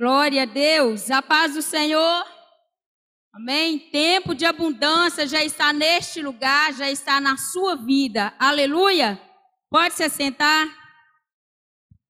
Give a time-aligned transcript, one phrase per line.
[0.00, 2.24] Glória a Deus, a paz do Senhor.
[3.34, 3.78] Amém.
[3.78, 8.32] Tempo de abundância já está neste lugar, já está na sua vida.
[8.38, 9.20] Aleluia.
[9.68, 10.66] Pode se sentar.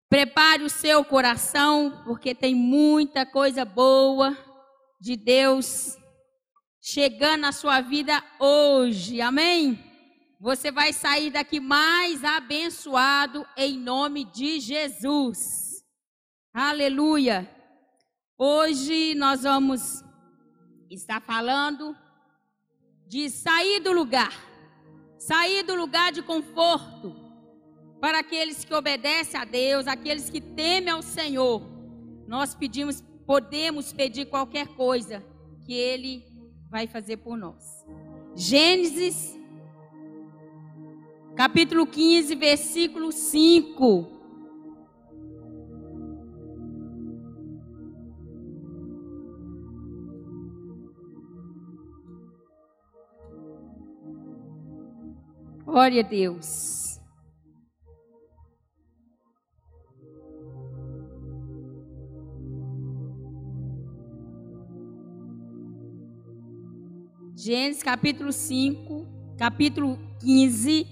[0.08, 4.38] Prepare o seu coração, porque tem muita coisa boa
[5.00, 5.98] de Deus
[6.80, 9.20] chegando na sua vida hoje.
[9.20, 9.76] Amém.
[10.40, 15.84] Você vai sair daqui mais abençoado em nome de Jesus.
[16.54, 17.59] Aleluia.
[18.42, 20.02] Hoje nós vamos
[20.88, 21.94] estar falando
[23.06, 24.32] de sair do lugar.
[25.18, 27.14] Sair do lugar de conforto.
[28.00, 31.60] Para aqueles que obedecem a Deus, aqueles que temem ao Senhor.
[32.26, 35.22] Nós pedimos, podemos pedir qualquer coisa
[35.66, 36.24] que ele
[36.70, 37.84] vai fazer por nós.
[38.34, 39.38] Gênesis
[41.36, 44.19] capítulo 15, versículo 5.
[55.70, 57.00] Glória a Deus.
[67.36, 69.06] Gênesis capítulo 5,
[69.38, 70.88] capítulo 15,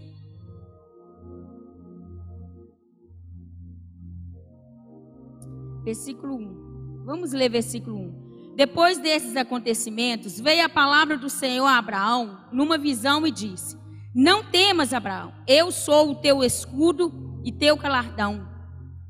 [5.83, 7.03] versículo 1.
[7.05, 8.55] Vamos ler versículo 1.
[8.55, 13.77] Depois desses acontecimentos, veio a palavra do Senhor a Abraão numa visão e disse:
[14.15, 18.49] Não temas, Abraão, eu sou o teu escudo e teu galardão.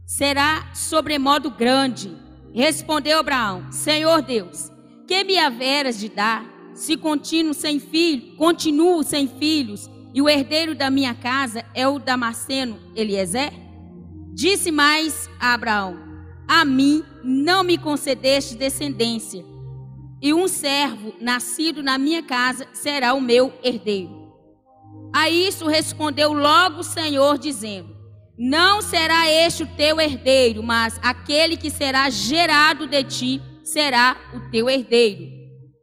[0.04, 2.16] Será sobremodo grande.
[2.52, 4.70] Respondeu Abraão: Senhor Deus,
[5.06, 10.74] que me haveras de dar, se continuo sem filho, continuo sem filhos, e o herdeiro
[10.74, 13.52] da minha casa é o Damasceno Eliezer?
[14.34, 16.08] Disse mais a Abraão:
[16.48, 19.44] a mim não me concedeste descendência,
[20.20, 24.17] e um servo nascido na minha casa será o meu herdeiro.
[25.12, 27.96] A isso respondeu logo o Senhor, dizendo:
[28.38, 34.50] Não será este o teu herdeiro, mas aquele que será gerado de ti será o
[34.50, 35.38] teu herdeiro.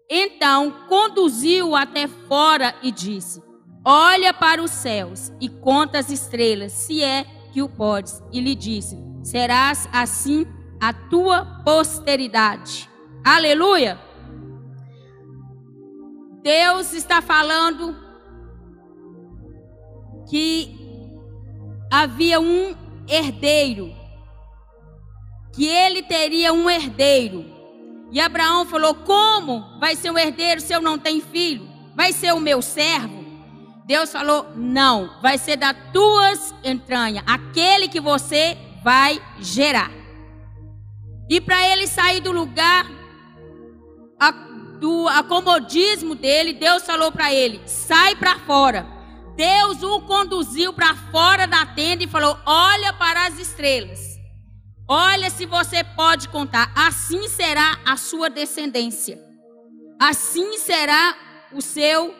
[0.09, 3.41] Então conduziu-o até fora e disse:
[3.84, 8.22] Olha para os céus e conta as estrelas, se é que o podes.
[8.31, 10.46] E lhe disse: Serás assim
[10.80, 12.90] a tua posteridade.
[13.24, 14.00] Aleluia!
[16.44, 18.04] Deus está falando
[20.30, 20.75] que
[21.91, 22.75] havia um
[23.08, 23.94] herdeiro,
[25.53, 27.46] que ele teria um herdeiro.
[28.12, 31.68] E Abraão falou: Como vai ser um herdeiro se eu não tenho filho?
[31.96, 33.24] Vai ser o meu servo?
[33.85, 39.91] Deus falou: Não, vai ser das tuas entranhas, aquele que você vai gerar.
[41.30, 42.85] E para ele sair do lugar
[44.80, 48.94] do acomodismo dele, Deus falou para ele: sai para fora.
[49.35, 54.16] Deus o conduziu para fora da tenda e falou: olha para as estrelas.
[54.88, 56.72] Olha se você pode contar.
[56.75, 59.19] Assim será a sua descendência.
[60.00, 61.16] Assim será
[61.51, 62.13] o seu,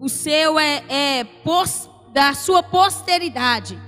[0.00, 1.26] o seu é, é
[2.12, 3.78] da sua posteridade.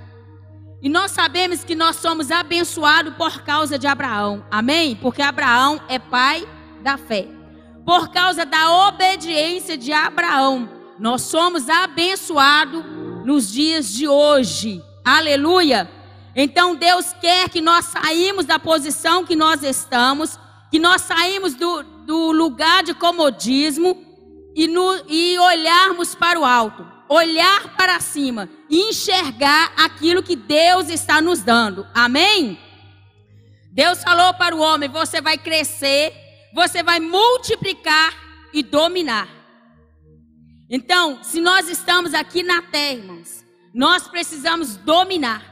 [0.82, 4.46] E nós sabemos que nós somos abençoados por causa de Abraão.
[4.50, 4.96] Amém?
[4.96, 6.48] Porque Abraão é pai
[6.82, 7.28] da fé.
[7.84, 12.84] Por causa da obediência de Abraão, nós somos abençoados
[13.24, 14.82] nos dias de hoje.
[15.04, 15.90] Aleluia!
[16.36, 20.38] Então Deus quer que nós saímos da posição que nós estamos,
[20.70, 23.96] que nós saímos do, do lugar de comodismo
[24.54, 30.88] e, no, e olharmos para o alto olhar para cima e enxergar aquilo que Deus
[30.88, 31.84] está nos dando.
[31.92, 32.56] Amém?
[33.72, 36.14] Deus falou para o homem: você vai crescer,
[36.54, 38.14] você vai multiplicar
[38.52, 39.39] e dominar.
[40.72, 43.44] Então, se nós estamos aqui na terra, irmãos,
[43.74, 45.44] nós precisamos dominar.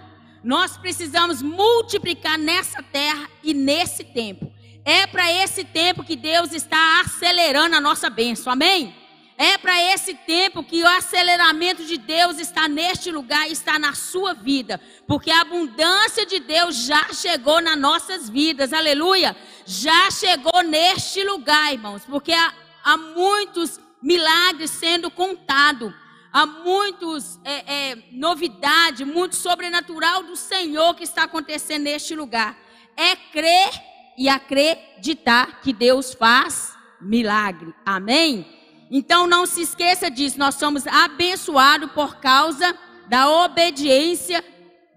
[0.45, 4.53] Nós precisamos multiplicar nessa terra e nesse tempo.
[4.85, 8.53] É para esse tempo que Deus está acelerando a nossa bênção.
[8.53, 8.95] Amém?
[9.37, 14.35] É para esse tempo que o aceleramento de Deus está neste lugar, está na sua
[14.35, 19.37] vida, porque a abundância de Deus já chegou nas nossas vidas, aleluia.
[19.67, 25.93] Já chegou neste lugar, irmãos, porque há, há muitos milagres sendo contados,
[26.33, 32.57] há muitos é, é, novidade, muito sobrenatural do Senhor que está acontecendo neste lugar.
[32.97, 33.71] É crer
[34.17, 37.73] e acreditar que Deus faz milagre.
[37.85, 38.47] Amém?
[38.91, 42.75] Então não se esqueça disso, nós somos abençoados por causa
[43.09, 44.45] da obediência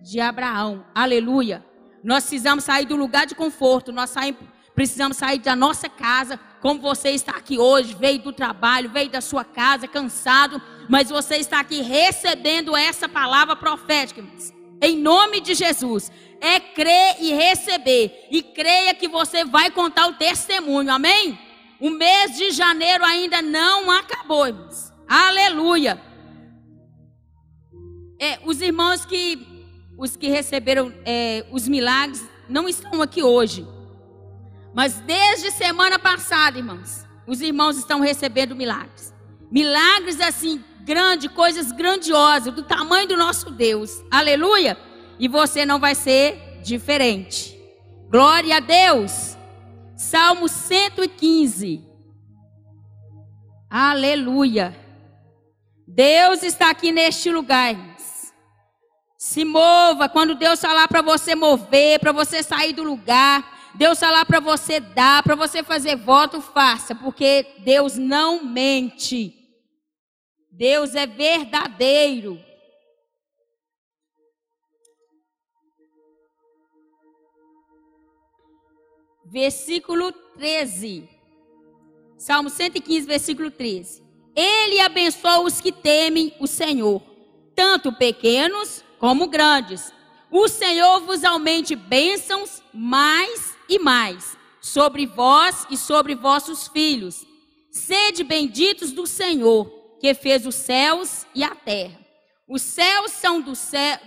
[0.01, 0.85] de Abraão.
[0.95, 1.63] Aleluia.
[2.03, 4.41] Nós precisamos sair do lugar de conforto, nós saímos,
[4.73, 9.19] precisamos sair da nossa casa, como você está aqui hoje, veio do trabalho, veio da
[9.19, 14.23] sua casa, cansado, mas você está aqui recebendo essa palavra profética,
[14.81, 16.11] em nome de Jesus.
[16.39, 21.37] É crer e receber, e creia que você vai contar o testemunho, amém?
[21.79, 24.93] O mês de janeiro ainda não acabou, irmãos.
[25.07, 25.99] Aleluia.
[28.19, 29.47] É, os irmãos que
[29.97, 33.67] os que receberam é, os milagres não estão aqui hoje.
[34.73, 39.13] Mas desde semana passada, irmãos, os irmãos estão recebendo milagres.
[39.51, 44.01] Milagres assim, grande, coisas grandiosas, do tamanho do nosso Deus.
[44.09, 44.77] Aleluia!
[45.19, 47.59] E você não vai ser diferente.
[48.09, 49.37] Glória a Deus.
[49.95, 51.85] Salmo 115.
[53.69, 54.75] Aleluia.
[55.87, 57.75] Deus está aqui neste lugar.
[59.17, 60.09] Se mova.
[60.09, 64.79] Quando Deus falar para você mover, para você sair do lugar, Deus falar para você
[64.79, 69.33] dar, para você fazer voto, faça, porque Deus não mente.
[70.51, 72.39] Deus é verdadeiro.
[79.25, 81.07] Versículo 13.
[82.17, 84.03] Salmo 115, versículo 13.
[84.35, 87.01] Ele abençoa os que temem o Senhor,
[87.55, 89.93] tanto pequenos como grandes.
[90.29, 97.25] O Senhor vos aumente bênçãos mais e mais sobre vós e sobre vossos filhos.
[97.71, 99.65] Sede benditos do Senhor,
[99.99, 101.99] que fez os céus e a terra.
[102.47, 103.53] Os céus são do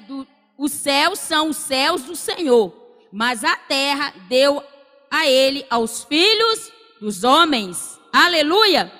[0.06, 0.26] do,
[0.58, 2.72] os céus são os céus do Senhor,
[3.11, 4.62] mas a terra deu
[5.11, 6.70] a ele aos filhos
[7.00, 7.99] dos homens.
[8.12, 8.93] Aleluia!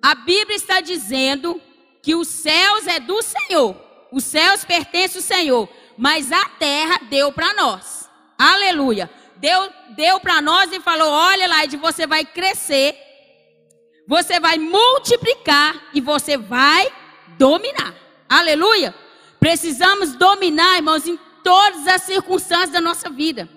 [0.00, 1.60] A Bíblia está dizendo
[2.02, 7.32] que os céus é do Senhor os céus pertencem ao Senhor, mas a terra deu
[7.32, 8.08] para nós.
[8.36, 9.10] Aleluia.
[9.40, 12.94] Deu, deu para nós e falou: olha lá, você vai crescer,
[14.06, 16.92] você vai multiplicar e você vai
[17.38, 17.94] dominar.
[18.28, 18.94] Aleluia.
[19.38, 23.48] Precisamos dominar, irmãos, em todas as circunstâncias da nossa vida.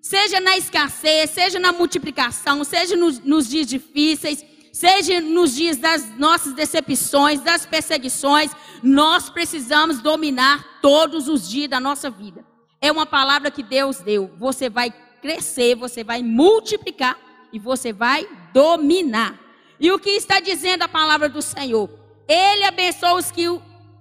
[0.00, 6.16] Seja na escassez, seja na multiplicação, seja nos, nos dias difíceis, seja nos dias das
[6.18, 8.52] nossas decepções, das perseguições,
[8.82, 12.44] nós precisamos dominar todos os dias da nossa vida.
[12.80, 14.30] É uma palavra que Deus deu.
[14.38, 14.92] Você vai
[15.22, 17.16] crescer, você vai multiplicar
[17.52, 19.38] e você vai dominar.
[19.78, 21.88] E o que está dizendo a palavra do Senhor?
[22.28, 23.46] Ele abençoa os que,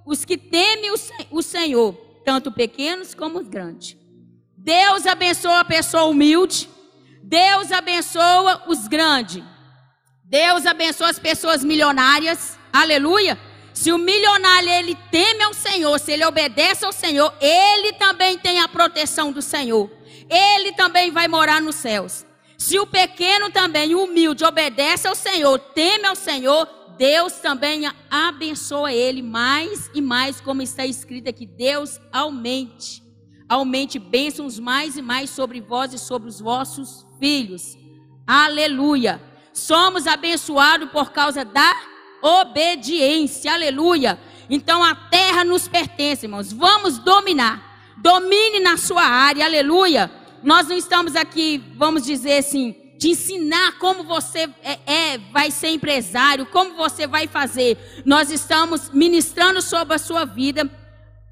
[0.06, 0.92] os que temem
[1.30, 1.94] o Senhor,
[2.26, 3.96] tanto pequenos como grandes.
[4.58, 6.70] Deus abençoa a pessoa humilde.
[7.24, 9.44] Deus abençoa os grandes.
[10.26, 12.58] Deus abençoa as pessoas milionárias.
[12.72, 13.40] Aleluia.
[13.74, 18.60] Se o milionário ele teme ao Senhor, se ele obedece ao Senhor, ele também tem
[18.60, 19.90] a proteção do Senhor.
[20.32, 22.26] Ele também vai morar nos céus.
[22.58, 26.68] Se o pequeno também, humilde, obedece ao Senhor, teme ao Senhor,
[26.98, 31.46] Deus também abençoa ele mais e mais, como está escrito aqui.
[31.46, 33.04] Deus aumente,
[33.50, 37.76] aumente bênçãos mais e mais sobre vós e sobre os vossos filhos.
[38.26, 39.22] Aleluia.
[39.52, 41.76] Somos abençoados por causa da
[42.22, 43.52] obediência.
[43.52, 44.18] Aleluia.
[44.50, 46.54] Então a terra nos pertence, irmãos.
[46.54, 47.94] Vamos dominar.
[47.98, 49.44] Domine na sua área.
[49.44, 50.21] Aleluia.
[50.44, 55.70] Nós não estamos aqui, vamos dizer assim, te ensinar como você é, é, vai ser
[55.70, 58.04] empresário, como você vai fazer.
[58.06, 60.70] Nós estamos ministrando sobre a sua vida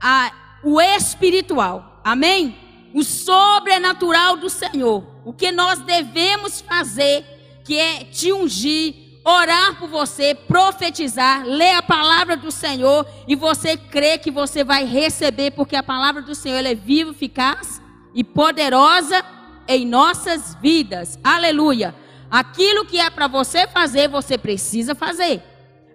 [0.01, 0.31] a,
[0.63, 2.01] o espiritual.
[2.03, 2.57] Amém?
[2.93, 5.05] O sobrenatural do Senhor.
[5.23, 7.23] O que nós devemos fazer
[7.63, 13.77] que é te ungir, orar por você, profetizar, ler a palavra do Senhor e você
[13.77, 17.78] crê que você vai receber, porque a palavra do Senhor é viva, eficaz
[18.13, 19.23] e poderosa
[19.67, 21.19] em nossas vidas.
[21.23, 21.93] Aleluia.
[22.29, 25.43] Aquilo que é para você fazer, você precisa fazer.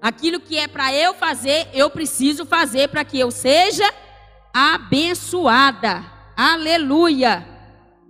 [0.00, 3.88] Aquilo que é para eu fazer, eu preciso fazer para que eu seja
[4.52, 6.04] abençoada.
[6.36, 7.46] Aleluia.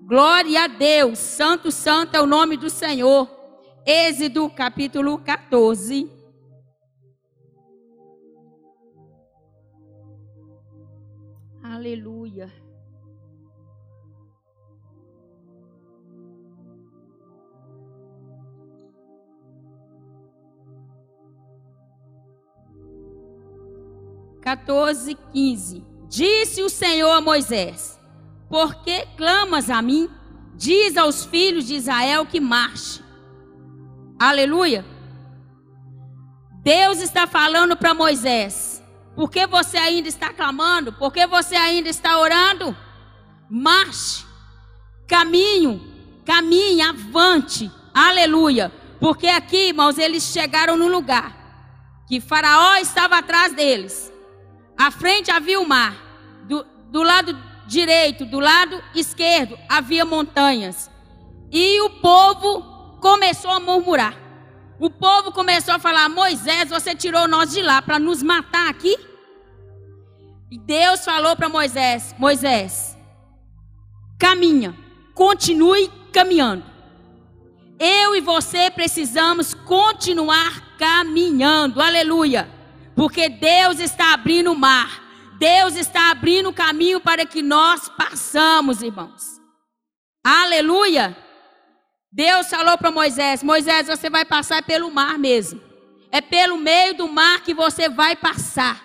[0.03, 1.19] Glória a Deus.
[1.19, 3.31] Santo, santo é o nome do Senhor.
[3.87, 6.11] Êxodo capítulo 14.
[11.63, 12.64] Aleluia.
[24.45, 25.83] Quatorze, quinze.
[26.07, 27.99] Disse o Senhor a Moisés:
[28.49, 30.11] Por que clamas a mim?
[30.55, 33.03] Diz aos filhos de Israel que marche.
[34.19, 34.85] Aleluia.
[36.63, 38.85] Deus está falando para Moisés:
[39.17, 40.93] por que você ainda está clamando?
[40.93, 42.77] Por que você ainda está orando?
[43.49, 44.25] Marche.
[45.07, 45.81] caminho,
[46.25, 48.71] caminhe, avante, aleluia.
[49.01, 51.35] Porque aqui, irmãos, eles chegaram no lugar
[52.07, 54.14] que Faraó estava atrás deles.
[54.77, 55.95] À frente havia o mar,
[56.45, 60.91] do, do lado direito, do lado esquerdo havia montanhas.
[61.51, 64.17] E o povo começou a murmurar.
[64.79, 68.97] O povo começou a falar: Moisés, você tirou nós de lá para nos matar aqui?
[70.51, 72.97] E Deus falou para Moisés: Moisés,
[74.19, 74.77] caminha,
[75.15, 76.65] continue caminhando.
[77.79, 82.49] Eu e você precisamos continuar caminhando, aleluia,
[82.95, 85.03] porque Deus está abrindo o mar,
[85.39, 89.41] Deus está abrindo o caminho para que nós passamos, irmãos,
[90.25, 91.17] aleluia.
[92.11, 95.61] Deus falou para Moisés: Moisés, você vai passar pelo mar mesmo,
[96.11, 98.85] é pelo meio do mar que você vai passar.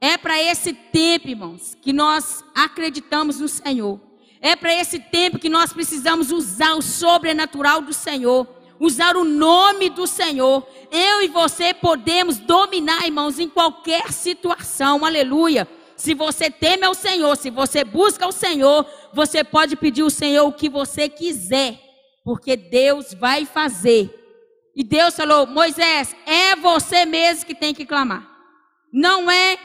[0.00, 4.00] É para esse tempo, irmãos, que nós acreditamos no Senhor.
[4.40, 8.48] É para esse tempo que nós precisamos usar o sobrenatural do Senhor,
[8.80, 10.66] usar o nome do Senhor.
[10.90, 15.04] Eu e você podemos dominar, irmãos, em qualquer situação.
[15.04, 15.68] Aleluia.
[15.94, 20.46] Se você teme ao Senhor, se você busca o Senhor, você pode pedir ao Senhor
[20.46, 21.78] o que você quiser,
[22.24, 24.08] porque Deus vai fazer.
[24.74, 28.26] E Deus falou: Moisés, é você mesmo que tem que clamar.
[28.90, 29.58] Não é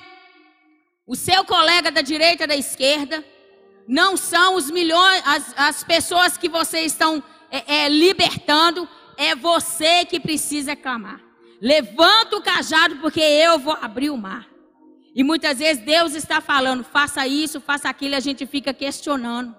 [1.07, 3.23] o seu colega da direita, da esquerda,
[3.87, 10.05] não são os milhões, as, as pessoas que vocês estão é, é, libertando, é você
[10.05, 11.21] que precisa clamar.
[11.61, 14.47] Levanta o cajado, porque eu vou abrir o mar.
[15.15, 19.55] E muitas vezes Deus está falando, faça isso, faça aquilo, e a gente fica questionando.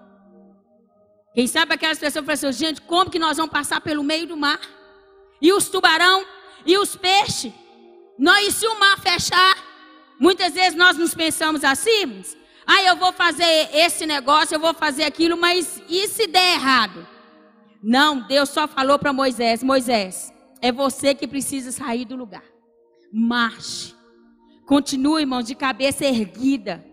[1.33, 4.37] Quem sabe aquelas pessoas falam assim, gente, como que nós vamos passar pelo meio do
[4.37, 4.59] mar?
[5.41, 6.25] E os tubarão?
[6.65, 7.53] E os peixes?
[8.17, 9.57] Nós, e se o mar fechar?
[10.19, 12.23] Muitas vezes nós nos pensamos assim,
[12.65, 17.07] ah, eu vou fazer esse negócio, eu vou fazer aquilo, mas e se der errado?
[17.89, 22.43] Não, Deus só falou para Moisés: Moisés, é você que precisa sair do lugar.
[23.13, 23.95] Marche.
[24.65, 26.83] Continue, irmãos, de cabeça erguida.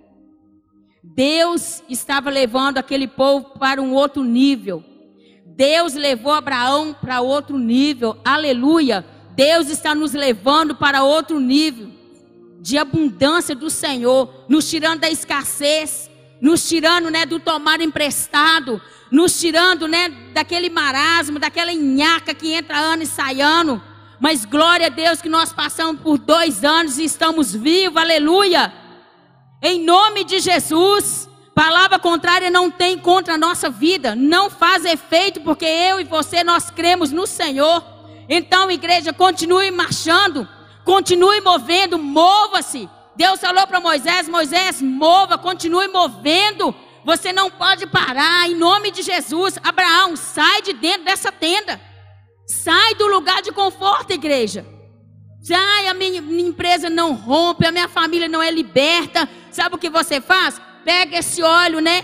[1.02, 4.84] Deus estava levando aquele povo para um outro nível.
[5.44, 8.16] Deus levou Abraão para outro nível.
[8.24, 9.04] Aleluia.
[9.34, 11.90] Deus está nos levando para outro nível
[12.60, 16.08] de abundância do Senhor, nos tirando da escassez,
[16.44, 18.78] nos tirando, né, do tomar emprestado,
[19.10, 23.82] nos tirando, né, daquele marasmo, daquela nhaca que entra ano e sai ano.
[24.20, 28.70] Mas glória a Deus que nós passamos por dois anos e estamos vivos, aleluia.
[29.62, 31.30] Em nome de Jesus.
[31.54, 36.44] Palavra contrária não tem contra a nossa vida, não faz efeito, porque eu e você
[36.44, 37.82] nós cremos no Senhor.
[38.28, 40.46] Então, igreja, continue marchando,
[40.84, 42.88] Continue movendo, mova-se.
[43.16, 46.74] Deus falou para Moisés: Moisés, mova, continue movendo.
[47.04, 49.58] Você não pode parar, em nome de Jesus.
[49.62, 51.80] Abraão, sai de dentro dessa tenda.
[52.46, 54.66] Sai do lugar de conforto, igreja.
[55.42, 59.28] Sai, a minha, minha empresa não rompe, a minha família não é liberta.
[59.50, 60.60] Sabe o que você faz?
[60.84, 62.02] Pega esse óleo, né?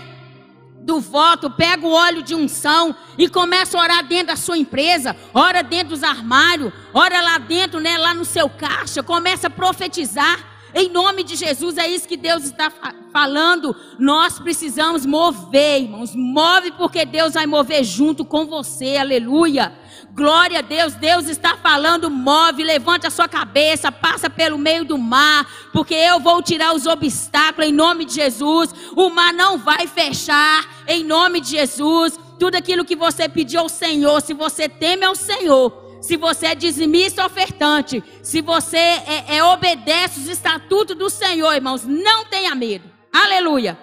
[0.81, 5.15] do voto, pega o óleo de unção e começa a orar dentro da sua empresa,
[5.33, 10.50] ora dentro dos armários, ora lá dentro, né, lá no seu caixa, começa a profetizar.
[10.73, 12.71] Em nome de Jesus, é isso que Deus está
[13.11, 13.75] falando.
[13.99, 16.15] Nós precisamos mover, irmãos.
[16.15, 18.97] Move porque Deus vai mover junto com você.
[18.97, 19.73] Aleluia.
[20.13, 24.97] Glória a Deus, Deus está falando, move, levante a sua cabeça, passa pelo meio do
[24.97, 28.73] mar, porque eu vou tirar os obstáculos em nome de Jesus.
[28.93, 32.19] O mar não vai fechar em nome de Jesus.
[32.37, 36.55] Tudo aquilo que você pediu ao Senhor, se você teme ao Senhor, se você é
[36.55, 42.89] dizimista ofertante, se você é, é, obedece os estatutos do Senhor, irmãos, não tenha medo.
[43.13, 43.77] Aleluia.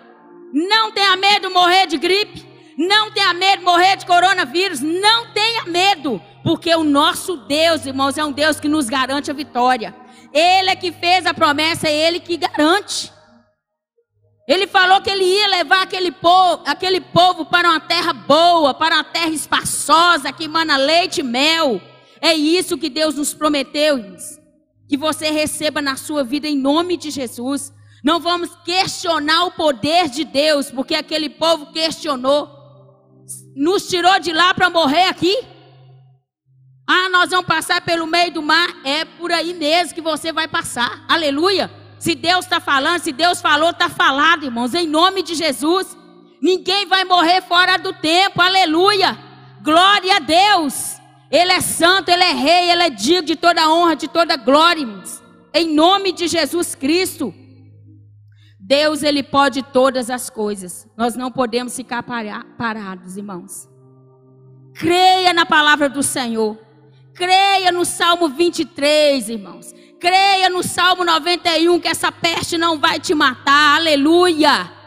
[0.52, 2.44] Não tenha medo de morrer de gripe.
[2.76, 4.80] Não tenha medo de morrer de coronavírus.
[4.80, 6.20] Não tenha medo.
[6.42, 9.94] Porque o nosso Deus, irmãos, é um Deus que nos garante a vitória.
[10.32, 13.12] Ele é que fez a promessa, é Ele que garante.
[14.48, 18.94] Ele falou que ele ia levar aquele povo, aquele povo para uma terra boa, para
[18.94, 21.78] uma terra espaçosa, que emana leite e mel.
[22.20, 24.38] É isso que Deus nos prometeu, irmãos.
[24.88, 27.72] Que você receba na sua vida em nome de Jesus.
[28.02, 32.58] Não vamos questionar o poder de Deus, porque aquele povo questionou
[33.54, 35.36] nos tirou de lá para morrer aqui?
[36.86, 38.68] Ah, nós vamos passar pelo meio do mar.
[38.84, 41.04] É por aí mesmo que você vai passar.
[41.08, 41.70] Aleluia.
[41.98, 44.72] Se Deus está falando, se Deus falou, está falado, irmãos.
[44.74, 45.96] Em nome de Jesus.
[46.40, 48.40] Ninguém vai morrer fora do tempo.
[48.40, 49.18] Aleluia.
[49.62, 50.97] Glória a Deus.
[51.30, 54.86] Ele é santo, ele é rei, ele é digno de toda honra, de toda glória.
[55.52, 57.34] Em nome de Jesus Cristo.
[58.58, 60.86] Deus, Ele pode todas as coisas.
[60.96, 63.68] Nós não podemos ficar parados, irmãos.
[64.74, 66.58] Creia na palavra do Senhor.
[67.14, 69.74] Creia no Salmo 23, irmãos.
[69.98, 73.76] Creia no Salmo 91 que essa peste não vai te matar.
[73.76, 74.77] Aleluia.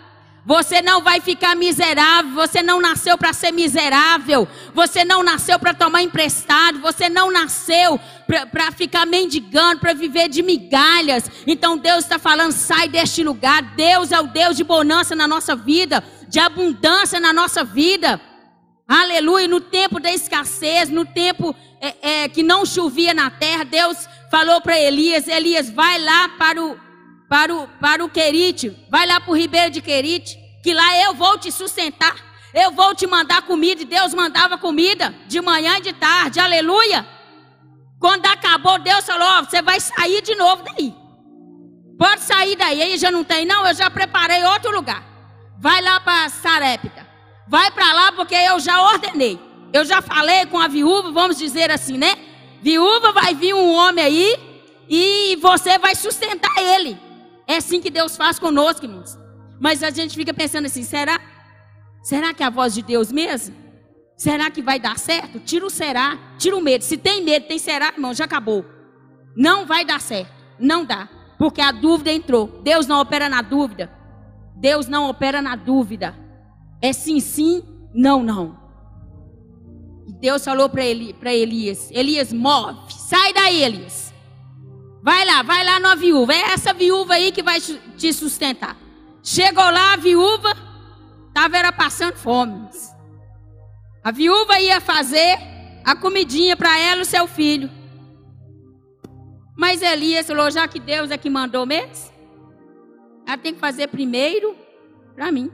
[0.45, 2.33] Você não vai ficar miserável.
[2.33, 4.47] Você não nasceu para ser miserável.
[4.73, 6.79] Você não nasceu para tomar emprestado.
[6.79, 7.99] Você não nasceu
[8.51, 11.29] para ficar mendigando, para viver de migalhas.
[11.45, 13.61] Então Deus está falando: sai deste lugar.
[13.75, 18.19] Deus é o Deus de bonança na nossa vida, de abundância na nossa vida.
[18.87, 19.47] Aleluia.
[19.47, 24.59] No tempo da escassez, no tempo é, é, que não chovia na terra, Deus falou
[24.59, 26.90] para Elias: Elias, vai lá para o
[27.31, 31.13] para o, para o Querite, vai lá para o Ribeiro de Querite, que lá eu
[31.13, 32.13] vou te sustentar,
[32.53, 37.07] eu vou te mandar comida, e Deus mandava comida de manhã e de tarde, aleluia.
[38.01, 40.93] Quando acabou, Deus falou: oh, você vai sair de novo daí.
[41.97, 45.01] Pode sair daí, aí já não tem, não, eu já preparei outro lugar.
[45.57, 47.07] Vai lá para Sarepta,
[47.47, 49.39] vai para lá porque eu já ordenei.
[49.71, 52.13] Eu já falei com a viúva, vamos dizer assim, né?
[52.61, 57.10] Viúva, vai vir um homem aí e você vai sustentar ele.
[57.51, 59.17] É assim que Deus faz conosco, irmãos.
[59.59, 61.19] Mas a gente fica pensando assim: será?
[62.01, 63.53] Será que é a voz de Deus mesmo?
[64.15, 65.37] Será que vai dar certo?
[65.37, 66.85] Tira o será, tira o medo.
[66.85, 68.63] Se tem medo, tem será, irmão, já acabou.
[69.35, 70.31] Não vai dar certo.
[70.57, 71.09] Não dá.
[71.37, 72.47] Porque a dúvida entrou.
[72.63, 73.91] Deus não opera na dúvida.
[74.55, 76.15] Deus não opera na dúvida.
[76.81, 78.57] É sim, sim, não, não.
[80.07, 84.00] E Deus falou para Eli, Elias: Elias, move, sai daí, Elias.
[85.03, 86.33] Vai lá, vai lá na viúva.
[86.33, 88.77] É essa viúva aí que vai te sustentar.
[89.23, 90.51] Chegou lá a viúva,
[91.27, 92.69] estava era passando fome.
[94.03, 95.37] A viúva ia fazer
[95.83, 97.69] a comidinha para ela e o seu filho.
[99.55, 102.11] Mas Elias falou: já que Deus é que mandou mesmo,
[103.27, 104.55] ela tem que fazer primeiro
[105.15, 105.51] para mim.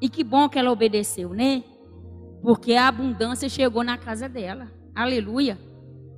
[0.00, 1.64] E que bom que ela obedeceu, né?
[2.42, 4.70] Porque a abundância chegou na casa dela.
[4.94, 5.58] Aleluia.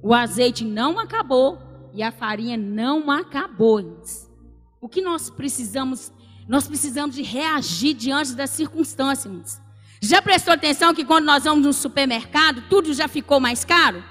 [0.03, 1.59] O azeite não acabou
[1.93, 4.03] e a farinha não acabou.
[4.81, 6.13] O que nós precisamos?
[6.47, 9.61] Nós precisamos de reagir diante das circunstâncias.
[10.01, 14.03] Já prestou atenção que quando nós vamos no supermercado, tudo já ficou mais caro?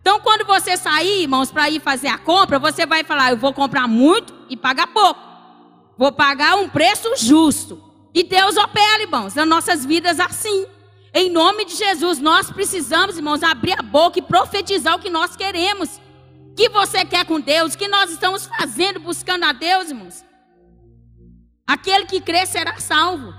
[0.00, 3.52] Então, quando você sair, irmãos, para ir fazer a compra, você vai falar: eu vou
[3.52, 5.20] comprar muito e pagar pouco.
[5.98, 7.82] Vou pagar um preço justo.
[8.14, 10.66] E Deus opera, irmãos, nas nossas vidas assim.
[11.12, 15.36] Em nome de Jesus, nós precisamos, irmãos, abrir a boca e profetizar o que nós
[15.36, 16.00] queremos.
[16.50, 17.74] O que você quer com Deus?
[17.74, 20.24] O que nós estamos fazendo, buscando a Deus, irmãos?
[21.66, 23.32] Aquele que crê será salvo.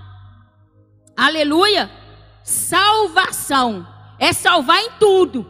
[1.15, 1.91] Aleluia.
[2.43, 5.45] Salvação é salvar em tudo.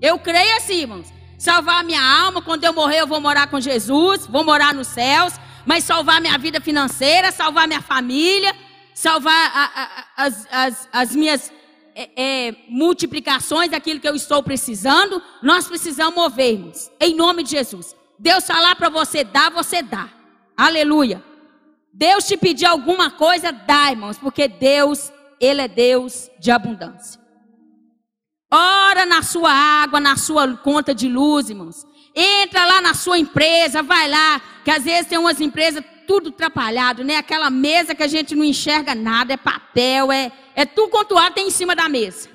[0.00, 1.12] Eu creio assim, irmãos.
[1.38, 4.88] Salvar a minha alma, quando eu morrer, eu vou morar com Jesus, vou morar nos
[4.88, 5.34] céus.
[5.66, 8.54] Mas salvar minha vida financeira, salvar minha família,
[8.94, 11.52] salvar a, a, as, as, as, minhas
[11.94, 12.10] é,
[12.48, 17.94] é, multiplicações daquilo que eu estou precisando, nós precisamos movermos, em nome de Jesus.
[18.18, 20.08] Deus falar para você dar, você dá.
[20.56, 21.22] Aleluia.
[21.92, 27.20] Deus te pedir alguma coisa, dá, irmãos, porque Deus, Ele é Deus de abundância.
[28.52, 31.84] Ora na sua água, na sua conta de luz, irmãos.
[32.14, 37.02] Entra lá na sua empresa, vai lá, que às vezes tem umas empresas tudo atrapalhado,
[37.04, 37.16] né?
[37.16, 41.30] Aquela mesa que a gente não enxerga nada, é papel, é, é tudo quanto há
[41.30, 42.28] tem em cima da mesa.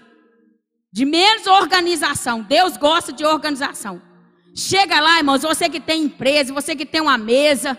[0.91, 2.41] De menos organização.
[2.41, 4.01] Deus gosta de organização.
[4.55, 7.77] Chega lá, irmãos, você que tem empresa, você que tem uma mesa,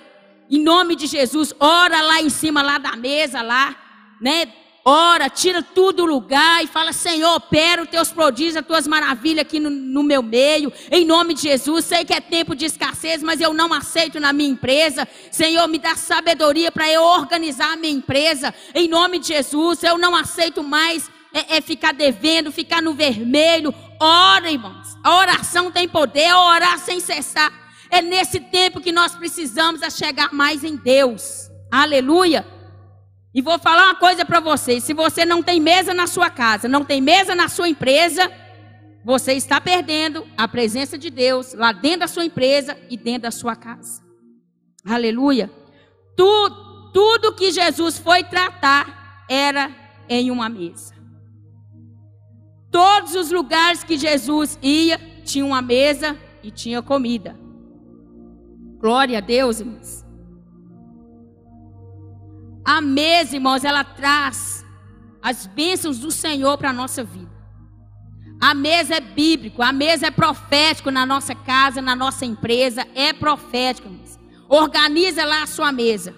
[0.49, 3.77] em nome de Jesus, ora lá em cima lá da mesa lá,
[4.21, 4.53] né?
[4.91, 9.43] Ora, tira tudo do lugar e fala: Senhor, opera os teus prodígios, as tuas maravilhas
[9.43, 11.85] aqui no, no, meu meio, em nome de Jesus.
[11.85, 15.07] Sei que é tempo de escassez, mas eu não aceito na minha empresa.
[15.31, 19.83] Senhor, me dá sabedoria para eu organizar a minha empresa, em nome de Jesus.
[19.83, 23.75] Eu não aceito mais é, é ficar devendo, ficar no vermelho.
[24.01, 27.53] Ora, irmãos, a oração tem poder, orar sem cessar.
[27.91, 31.51] É nesse tempo que nós precisamos a chegar mais em Deus.
[31.71, 32.60] Aleluia.
[33.35, 36.69] E vou falar uma coisa para vocês: se você não tem mesa na sua casa,
[36.69, 38.31] não tem mesa na sua empresa,
[39.05, 43.31] você está perdendo a presença de Deus lá dentro da sua empresa e dentro da
[43.31, 44.03] sua casa.
[44.85, 45.51] Aleluia.
[46.17, 49.71] Tudo, tudo que Jesus foi tratar era
[50.09, 50.95] em uma mesa.
[52.71, 57.39] Todos os lugares que Jesus ia, tinha uma mesa e tinha comida.
[58.79, 60.05] Glória a Deus, irmãos.
[62.65, 64.65] A mesa, irmãos, ela traz
[65.23, 67.31] as bênçãos do Senhor para a nossa vida.
[68.41, 73.13] A mesa é bíblico, a mesa é profético na nossa casa, na nossa empresa, é
[73.13, 74.19] profético, irmãos.
[74.49, 76.15] Organiza lá a sua mesa.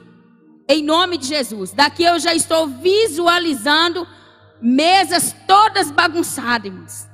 [0.69, 1.73] Em nome de Jesus.
[1.73, 4.07] Daqui eu já estou visualizando
[4.61, 7.09] mesas todas bagunçadas, irmãos.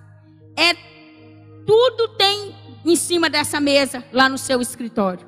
[0.56, 0.74] É
[1.66, 5.26] tudo tem em cima dessa mesa lá no seu escritório.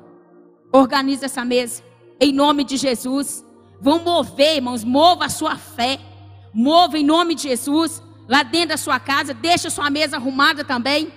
[0.71, 1.83] Organiza essa mesa.
[2.19, 3.43] Em nome de Jesus.
[3.81, 5.99] Vão mover, irmãos, mova a sua fé.
[6.53, 8.01] Mova em nome de Jesus.
[8.29, 11.11] Lá dentro da sua casa, deixa a sua mesa arrumada também.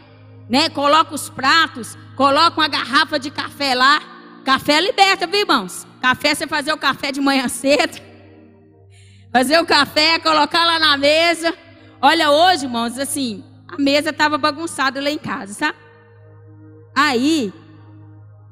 [0.48, 0.70] Né?
[0.70, 4.00] Coloca os pratos, coloca uma garrafa de café lá.
[4.44, 5.86] Café liberta, viu, irmãos?
[6.00, 8.00] Café, você fazer o café de manhã cedo.
[9.30, 11.54] Fazer o café, colocar lá na mesa.
[12.00, 15.78] Olha, hoje, irmãos, assim, a mesa estava bagunçada lá em casa, sabe?
[16.94, 17.52] Aí,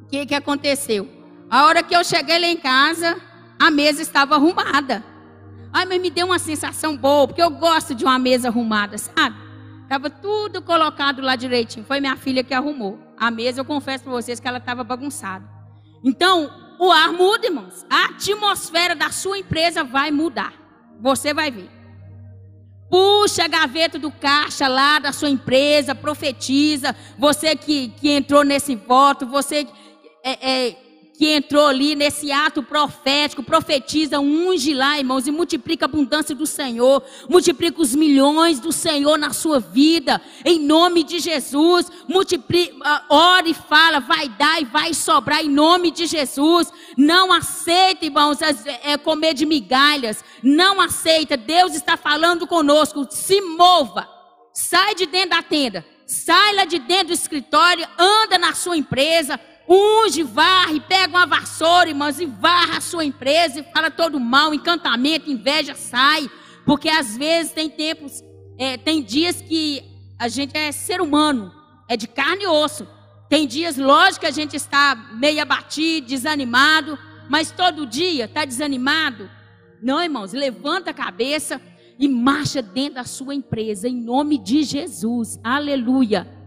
[0.00, 1.08] o que, que aconteceu?
[1.48, 3.20] A hora que eu cheguei lá em casa,
[3.62, 5.04] a mesa estava arrumada.
[5.72, 9.36] Ai, mas me deu uma sensação boa, porque eu gosto de uma mesa arrumada, sabe?
[9.84, 11.86] Estava tudo colocado lá direitinho.
[11.86, 12.98] Foi minha filha que arrumou.
[13.16, 15.48] A mesa, eu confesso para vocês que ela estava bagunçada.
[16.02, 17.86] Então, o ar muda, irmãos.
[17.88, 20.52] A atmosfera da sua empresa vai mudar.
[21.00, 21.70] Você vai ver.
[22.90, 26.96] Puxa a gaveta do caixa lá da sua empresa, profetiza.
[27.16, 29.68] Você que, que entrou nesse voto, você
[30.24, 30.81] é, é,
[31.22, 36.44] que entrou ali nesse ato profético, profetiza, unge lá, irmãos, e multiplica a abundância do
[36.44, 43.04] Senhor, multiplica os milhões do Senhor na sua vida, em nome de Jesus, multiplica, ah,
[43.08, 48.38] ora e fala, vai dar e vai sobrar em nome de Jesus, não aceita, irmãos,
[48.42, 54.08] é, comer de migalhas, não aceita, Deus está falando conosco, se mova,
[54.52, 59.38] sai de dentro da tenda, sai lá de dentro do escritório, anda na sua empresa,
[59.68, 64.52] unge, varre, pega uma vassoura, irmãos, e varra a sua empresa e fala todo mal,
[64.52, 66.30] encantamento, inveja, sai.
[66.64, 68.22] Porque às vezes tem tempos,
[68.58, 69.82] é, tem dias que
[70.18, 71.52] a gente é ser humano,
[71.88, 72.86] é de carne e osso.
[73.28, 76.98] Tem dias, lógico, que a gente está meio abatido, desanimado,
[77.28, 79.30] mas todo dia está desanimado.
[79.82, 81.60] Não, irmãos, levanta a cabeça
[81.98, 85.40] e marcha dentro da sua empresa, em nome de Jesus.
[85.42, 86.41] Aleluia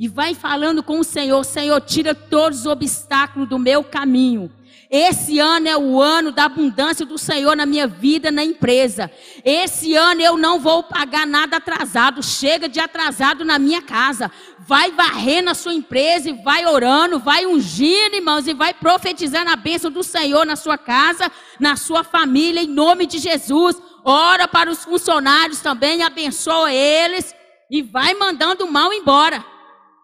[0.00, 4.50] e vai falando com o Senhor: Senhor, tira todos os obstáculos do meu caminho.
[4.90, 9.10] Esse ano é o ano da abundância do Senhor na minha vida, na empresa.
[9.44, 12.22] Esse ano eu não vou pagar nada atrasado.
[12.22, 14.32] Chega de atrasado na minha casa.
[14.58, 19.56] Vai varrer na sua empresa e vai orando, vai ungindo, irmãos, e vai profetizando a
[19.56, 23.76] bênção do Senhor na sua casa, na sua família, em nome de Jesus.
[24.02, 27.34] Ora para os funcionários também, abençoa eles
[27.70, 29.44] e vai mandando o mal embora.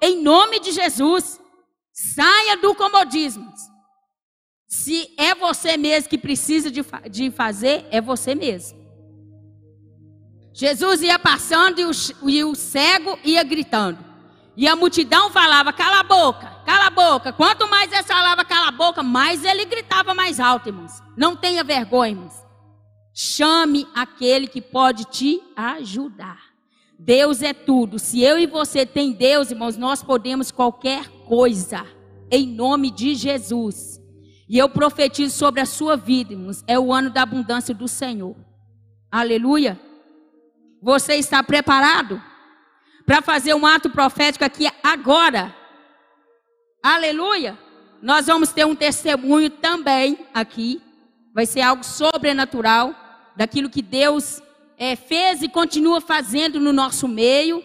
[0.01, 1.41] Em nome de Jesus,
[1.93, 3.53] saia do comodismo.
[4.69, 8.85] Se é você mesmo que precisa de, de fazer, é você mesmo.
[10.53, 11.91] Jesus ia passando e o,
[12.29, 14.05] e o cego ia gritando.
[14.57, 17.33] E a multidão falava: cala a boca, cala a boca.
[17.33, 21.03] Quanto mais essa falava cala a boca, mais ele gritava mais alto, irmãos.
[21.17, 22.35] Não tenha vergonha, irmãos.
[23.15, 26.46] Chame aquele que pode te ajudar.
[26.99, 27.99] Deus é tudo.
[27.99, 31.87] Se eu e você tem Deus, irmãos, nós podemos qualquer coisa.
[32.31, 34.01] Em nome de Jesus.
[34.49, 36.65] E eu profetizo sobre a sua vida, irmãos.
[36.67, 38.37] É o ano da abundância do Senhor.
[39.11, 39.79] Aleluia.
[40.83, 42.23] Você está preparado
[43.05, 45.55] para fazer um ato profético aqui agora?
[46.83, 47.59] Aleluia.
[48.03, 50.83] Nós vamos ter um testemunho também aqui.
[51.35, 52.95] Vai ser algo sobrenatural
[53.37, 54.41] daquilo que Deus
[54.79, 57.65] é, fez e continua fazendo no nosso meio.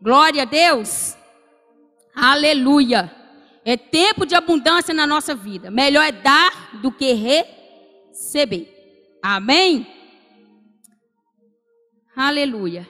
[0.00, 1.16] Glória a Deus.
[2.14, 3.10] Aleluia.
[3.64, 5.70] É tempo de abundância na nossa vida.
[5.70, 8.68] Melhor é dar do que receber.
[9.22, 9.86] Amém?
[12.14, 12.88] Aleluia.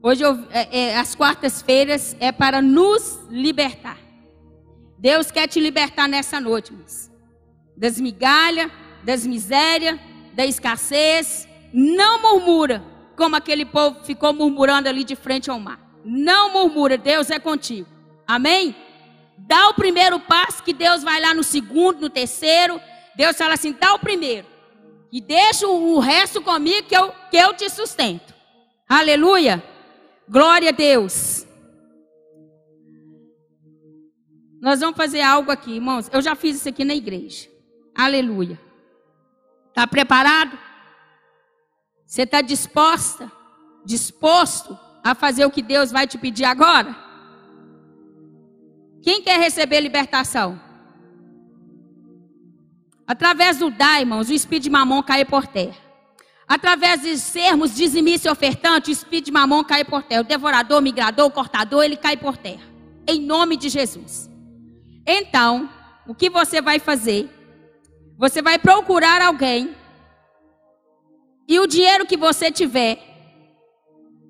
[0.00, 3.98] Hoje, eu, é, é, as quartas-feiras é para nos libertar.
[4.96, 6.72] Deus quer te libertar nessa noite.
[7.76, 8.70] Das migalhas,
[9.04, 9.98] das misérias,
[10.34, 12.82] da escassez, não murmura,
[13.16, 15.80] como aquele povo ficou murmurando ali de frente ao mar.
[16.04, 17.88] Não murmura, Deus é contigo.
[18.26, 18.74] Amém?
[19.36, 22.80] Dá o primeiro passo, que Deus vai lá no segundo, no terceiro.
[23.16, 24.46] Deus fala assim: dá o primeiro.
[25.10, 28.34] E deixa o resto comigo, que eu, que eu te sustento.
[28.88, 29.62] Aleluia.
[30.28, 31.46] Glória a Deus.
[34.60, 36.10] Nós vamos fazer algo aqui, irmãos.
[36.12, 37.48] Eu já fiz isso aqui na igreja.
[37.94, 38.58] Aleluia.
[39.68, 40.58] Está preparado?
[42.08, 43.30] Você está disposta,
[43.84, 46.96] disposto a fazer o que Deus vai te pedir agora?
[49.02, 50.58] Quem quer receber libertação?
[53.06, 55.76] Através do irmãos, o espírito de mamon cai por terra.
[56.48, 60.22] Através de sermos dizimista e ofertante, o espírito de mamon cai por terra.
[60.22, 62.64] O devorador, o migrador, o cortador, ele cai por terra.
[63.06, 64.30] Em nome de Jesus.
[65.06, 65.68] Então,
[66.06, 67.28] o que você vai fazer?
[68.16, 69.76] Você vai procurar alguém.
[71.48, 72.98] E o dinheiro que você tiver,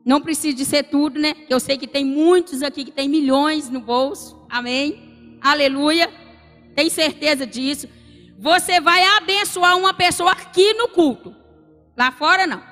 [0.07, 1.35] não precisa de ser tudo, né?
[1.51, 4.47] Eu sei que tem muitos aqui que tem milhões no bolso.
[4.49, 5.39] Amém.
[5.43, 6.09] Aleluia.
[6.77, 7.89] Tem certeza disso.
[8.39, 11.35] Você vai abençoar uma pessoa aqui no culto.
[11.97, 12.63] Lá fora não.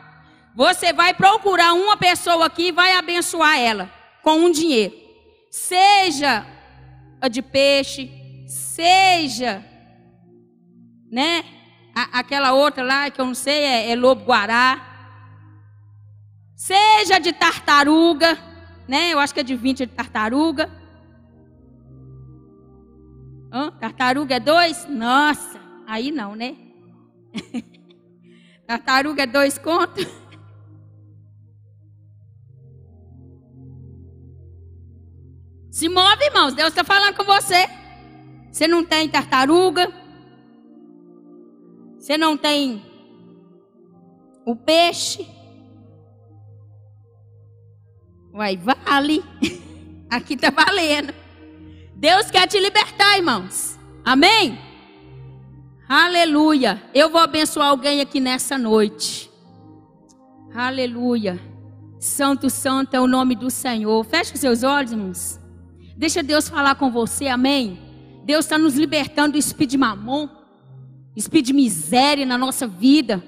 [0.54, 4.94] Você vai procurar uma pessoa aqui e vai abençoar ela com um dinheiro.
[5.50, 6.46] Seja
[7.20, 8.10] a de peixe,
[8.46, 9.64] seja,
[11.10, 11.44] né?
[11.96, 14.82] A, aquela outra lá que eu não sei, é, é lobo guará.
[16.54, 18.36] Seja de tartaruga,
[18.86, 19.14] né?
[19.14, 20.70] Eu acho que é de 20 de tartaruga.
[23.50, 23.70] Hã?
[23.70, 24.86] Tartaruga é dois?
[24.86, 26.54] Nossa, aí não, né?
[28.68, 30.04] Tartaruga é dois contos.
[35.70, 36.52] Se move, irmãos.
[36.52, 37.66] Deus está falando com você.
[38.52, 40.05] Você não tem tartaruga.
[42.06, 42.86] Você não tem
[44.44, 45.26] o peixe.
[48.32, 49.24] Uai, vale.
[50.08, 51.12] Aqui está valendo.
[51.96, 53.76] Deus quer te libertar, irmãos.
[54.04, 54.56] Amém?
[55.88, 56.80] Aleluia.
[56.94, 59.28] Eu vou abençoar alguém aqui nessa noite.
[60.54, 61.40] Aleluia.
[61.98, 64.04] Santo, santo é o nome do Senhor.
[64.04, 65.40] Feche os seus olhos, irmãos.
[65.96, 67.80] Deixa Deus falar com você, amém?
[68.24, 70.28] Deus está nos libertando do espírito de mamon,
[71.16, 73.24] espírito de miséria na nossa vida,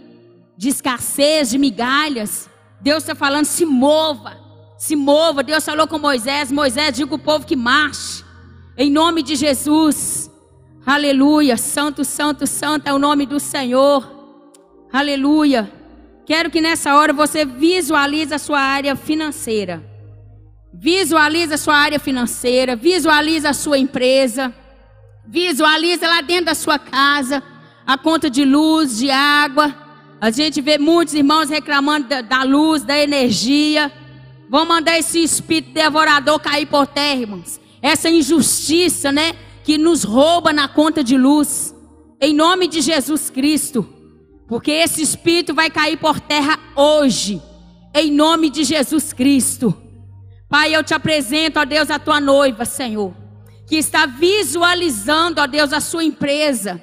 [0.57, 2.49] de escassez, de migalhas.
[2.81, 4.39] Deus está falando, se mova,
[4.77, 5.43] se mova.
[5.43, 8.23] Deus falou com Moisés: Moisés, diga o povo que marche,
[8.77, 10.31] em nome de Jesus.
[10.85, 14.17] Aleluia, santo, santo, santo é o nome do Senhor.
[14.93, 15.71] Aleluia.
[16.25, 19.83] Quero que nessa hora você visualize a sua área financeira.
[20.73, 24.55] Visualize a sua área financeira, visualize a sua empresa,
[25.27, 27.43] visualize lá dentro da sua casa
[27.89, 29.75] a conta de luz, de água.
[30.21, 33.91] A gente vê muitos irmãos reclamando da, luz, da energia.
[34.51, 37.59] Vamos mandar esse espírito devorador cair por terra, irmãos.
[37.81, 39.33] Essa injustiça, né?
[39.65, 41.75] que nos rouba na conta de luz,
[42.23, 43.87] em nome de Jesus Cristo,
[44.47, 47.43] porque esse espírito vai cair por terra hoje,
[47.95, 49.77] em nome de Jesus Cristo.
[50.49, 53.15] Pai, eu te apresento, ó Deus, a tua noiva, Senhor,
[53.67, 56.83] que está visualizando, ó Deus, a sua empresa,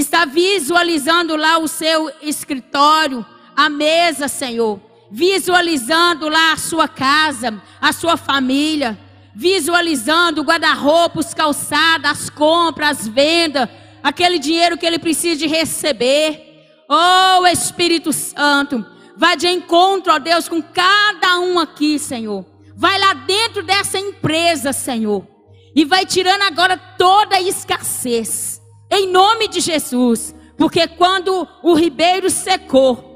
[0.00, 3.24] está visualizando lá o seu escritório,
[3.56, 4.80] a mesa, Senhor,
[5.10, 8.98] visualizando lá a sua casa, a sua família.
[9.34, 13.68] Visualizando guarda-roupa, os calçados, as compras, as vendas,
[14.02, 16.44] aquele dinheiro que ele precisa de receber.
[16.88, 18.84] Oh Espírito Santo,
[19.16, 22.44] vai de encontro, ó Deus, com cada um aqui, Senhor.
[22.74, 25.24] Vai lá dentro dessa empresa, Senhor,
[25.72, 28.57] e vai tirando agora toda a escassez,
[28.90, 33.08] em nome de Jesus, porque quando o ribeiro secou,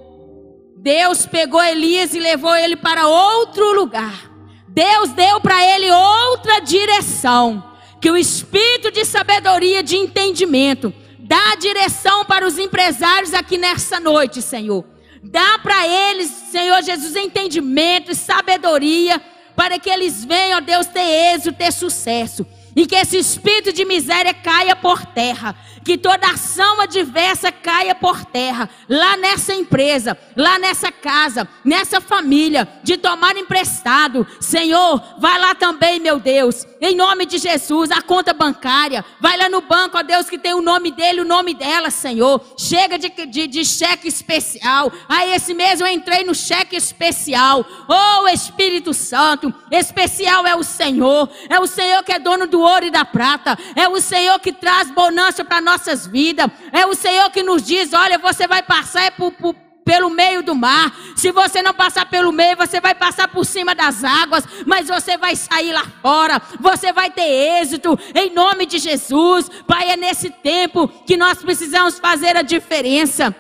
[0.77, 4.31] Deus pegou Elias e levou ele para outro lugar.
[4.69, 7.73] Deus deu para ele outra direção.
[8.01, 14.43] Que o espírito de sabedoria, de entendimento, dá direção para os empresários aqui nessa noite,
[14.43, 14.85] Senhor.
[15.23, 19.23] Dá para eles, Senhor Jesus, entendimento e sabedoria,
[19.55, 22.45] para que eles venham, ó Deus, ter êxito, ter sucesso.
[22.75, 25.55] E que esse espírito de miséria caia por terra
[25.85, 32.69] que toda ação adversa caia por terra, lá nessa empresa, lá nessa casa, nessa família,
[32.83, 34.27] de tomar emprestado.
[34.41, 39.49] Senhor, vai lá também, meu Deus, em nome de Jesus, a conta bancária, vai lá
[39.49, 42.41] no banco, ó Deus, que tem o nome dele, o nome dela, Senhor.
[42.59, 44.93] Chega de, de, de cheque especial.
[45.09, 47.65] Aí esse mês eu entrei no cheque especial.
[47.89, 52.87] Oh Espírito Santo, especial é o Senhor, é o Senhor que é dono do ouro
[52.87, 56.49] e da prata, é o Senhor que traz bonança para nós nossas vidas.
[56.71, 59.55] É o Senhor que nos diz: olha, você vai passar por, por,
[59.85, 60.95] pelo meio do mar.
[61.17, 65.17] Se você não passar pelo meio, você vai passar por cima das águas, mas você
[65.17, 66.41] vai sair lá fora.
[66.61, 69.49] Você vai ter êxito em nome de Jesus.
[69.67, 73.35] Pai, é nesse tempo que nós precisamos fazer a diferença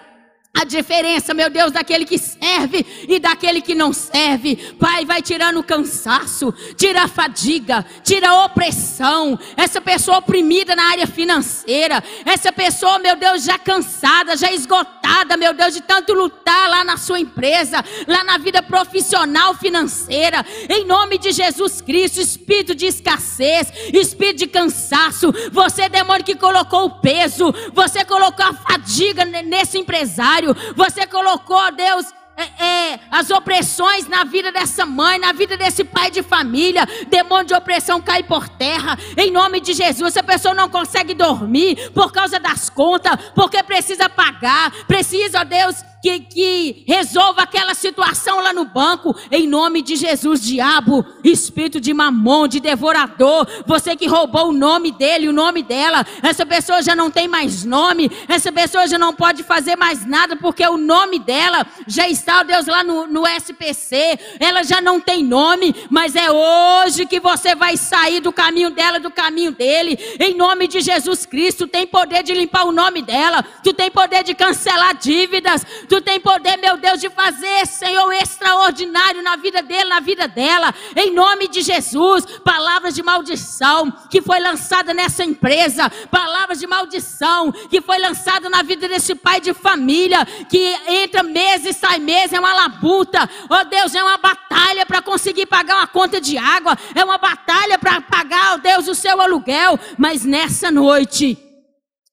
[0.54, 4.54] a diferença, meu Deus, daquele que serve e daquele que não serve.
[4.78, 9.38] Pai, vai tirando o cansaço, tira a fadiga, tira a opressão.
[9.56, 15.54] Essa pessoa oprimida na área financeira, essa pessoa, meu Deus, já cansada, já esgotada, meu
[15.54, 20.44] Deus, de tanto lutar lá na sua empresa, lá na vida profissional financeira.
[20.68, 26.84] Em nome de Jesus Cristo, espírito de escassez, espírito de cansaço, você demônio que colocou
[26.84, 30.41] o peso, você colocou a fadiga nesse empresário
[30.74, 36.10] você colocou, Deus, é, é, as opressões na vida dessa mãe, na vida desse pai
[36.10, 36.86] de família.
[37.08, 38.98] Demônio de opressão cai por terra.
[39.16, 44.08] Em nome de Jesus, a pessoa não consegue dormir por causa das contas, porque precisa
[44.08, 50.42] pagar, precisa, Deus, que, que resolva aquela situação lá no banco, em nome de Jesus,
[50.42, 56.04] diabo, espírito de mamon, de devorador, você que roubou o nome dele, o nome dela,
[56.20, 60.34] essa pessoa já não tem mais nome, essa pessoa já não pode fazer mais nada,
[60.34, 65.00] porque o nome dela já está, ó Deus, lá no, no SPC, ela já não
[65.00, 69.96] tem nome, mas é hoje que você vai sair do caminho dela, do caminho dele,
[70.18, 74.24] em nome de Jesus Cristo, tem poder de limpar o nome dela, tu tem poder
[74.24, 79.90] de cancelar dívidas, Tu tem poder, meu Deus, de fazer, Senhor, extraordinário na vida dele,
[79.90, 80.74] na vida dela.
[80.96, 87.52] Em nome de Jesus, palavras de maldição que foi lançada nessa empresa, palavras de maldição
[87.52, 92.32] que foi lançada na vida desse pai de família, que entra mês e sai mês,
[92.32, 93.28] é uma labuta.
[93.50, 97.78] Oh Deus, é uma batalha para conseguir pagar uma conta de água, é uma batalha
[97.78, 99.78] para pagar, oh Deus, o seu aluguel.
[99.98, 101.36] Mas nessa noite,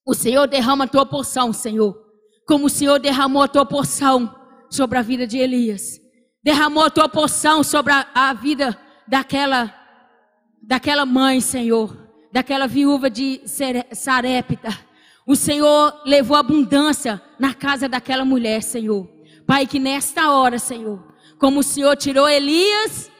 [0.06, 2.09] o Senhor derrama a tua porção, Senhor
[2.50, 4.36] como o Senhor derramou a tua porção
[4.72, 6.02] sobre a vida de Elias,
[6.44, 8.76] derramou a tua porção sobre a, a vida
[9.08, 9.72] daquela,
[10.60, 11.96] daquela mãe, Senhor,
[12.32, 13.40] daquela viúva de
[13.92, 14.76] Sarepta.
[15.28, 19.08] O Senhor levou abundância na casa daquela mulher, Senhor.
[19.46, 21.00] Pai, que nesta hora, Senhor,
[21.38, 23.12] como o Senhor tirou Elias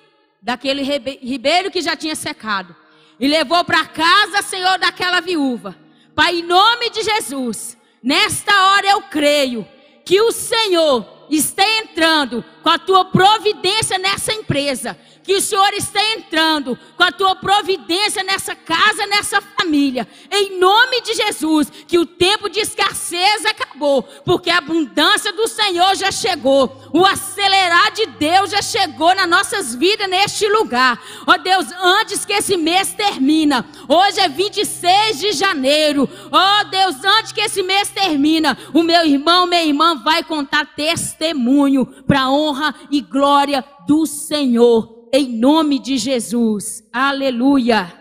[0.42, 2.76] daquele ribeiro que já tinha secado
[3.20, 5.76] e levou para casa, Senhor, daquela viúva.
[6.16, 9.68] Pai, em nome de Jesus, Nesta hora eu creio
[10.06, 16.04] que o Senhor está entrando com a tua providência nessa empresa que o Senhor está
[16.14, 20.08] entrando com a tua providência nessa casa, nessa família.
[20.32, 25.96] Em nome de Jesus, que o tempo de escassez acabou, porque a abundância do Senhor
[25.96, 26.90] já chegou.
[26.94, 31.02] O acelerar de Deus já chegou nas nossas vidas neste lugar.
[31.28, 36.10] Ó oh Deus, antes que esse mês termina, hoje é 26 de janeiro.
[36.32, 40.74] Ó oh Deus, antes que esse mês termina, o meu irmão, minha irmã vai contar
[40.76, 46.84] testemunho para honra e glória do Senhor em nome de Jesus.
[46.92, 47.94] Aleluia.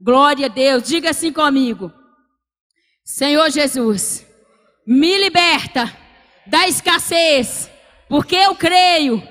[0.00, 0.84] Glória a Deus.
[0.84, 1.92] Diga assim comigo.
[3.04, 4.26] Senhor Jesus,
[4.86, 5.94] me liberta
[6.46, 7.70] da escassez,
[8.08, 9.22] porque eu creio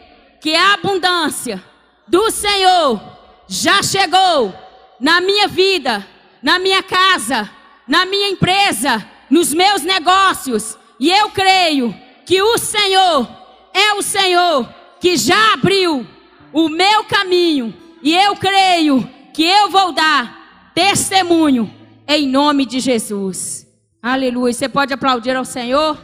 [0.41, 1.63] que a abundância
[2.08, 3.01] do Senhor
[3.47, 4.53] já chegou
[4.99, 6.05] na minha vida,
[6.41, 7.49] na minha casa,
[7.88, 10.77] na minha empresa, nos meus negócios.
[10.99, 13.27] E eu creio que o Senhor
[13.73, 14.67] é o Senhor
[14.99, 16.05] que já abriu
[16.53, 21.73] o meu caminho e eu creio que eu vou dar testemunho
[22.07, 23.67] em nome de Jesus.
[24.01, 24.53] Aleluia.
[24.53, 25.97] Você pode aplaudir ao Senhor?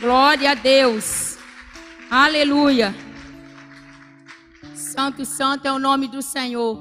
[0.00, 1.38] Glória a Deus.
[2.10, 2.94] Aleluia.
[4.74, 6.76] Santo, santo é o nome do Senhor.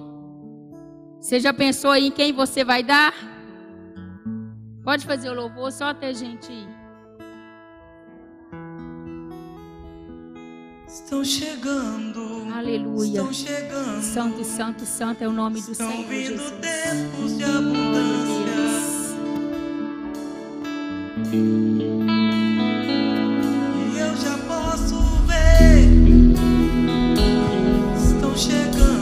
[1.19, 3.13] Você já pensou em quem você vai dar?
[4.83, 6.67] Pode fazer o louvor só até gente ir.
[10.87, 12.30] Estão chegando.
[12.61, 13.21] Aleluia.
[13.21, 14.03] Estão chegando.
[14.03, 16.53] Santo, santo, santo é o nome do Estão Senhor vindo Jesus.
[16.61, 18.41] tempos de abundância.
[23.83, 25.89] E eu já posso ver.
[27.97, 29.00] Estão chegando.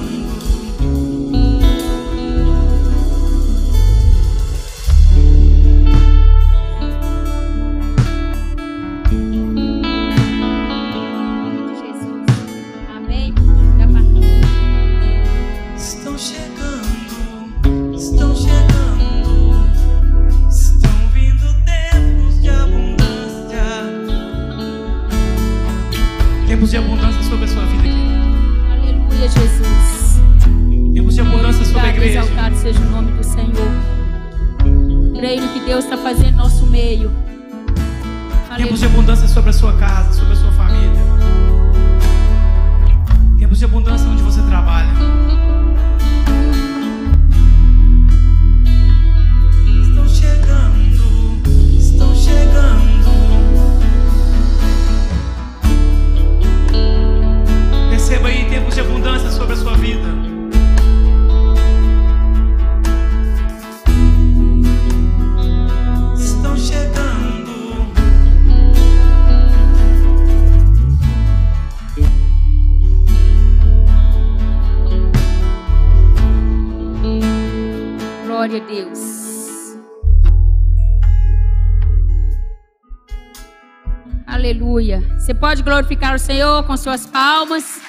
[87.39, 87.81] Suas palmas.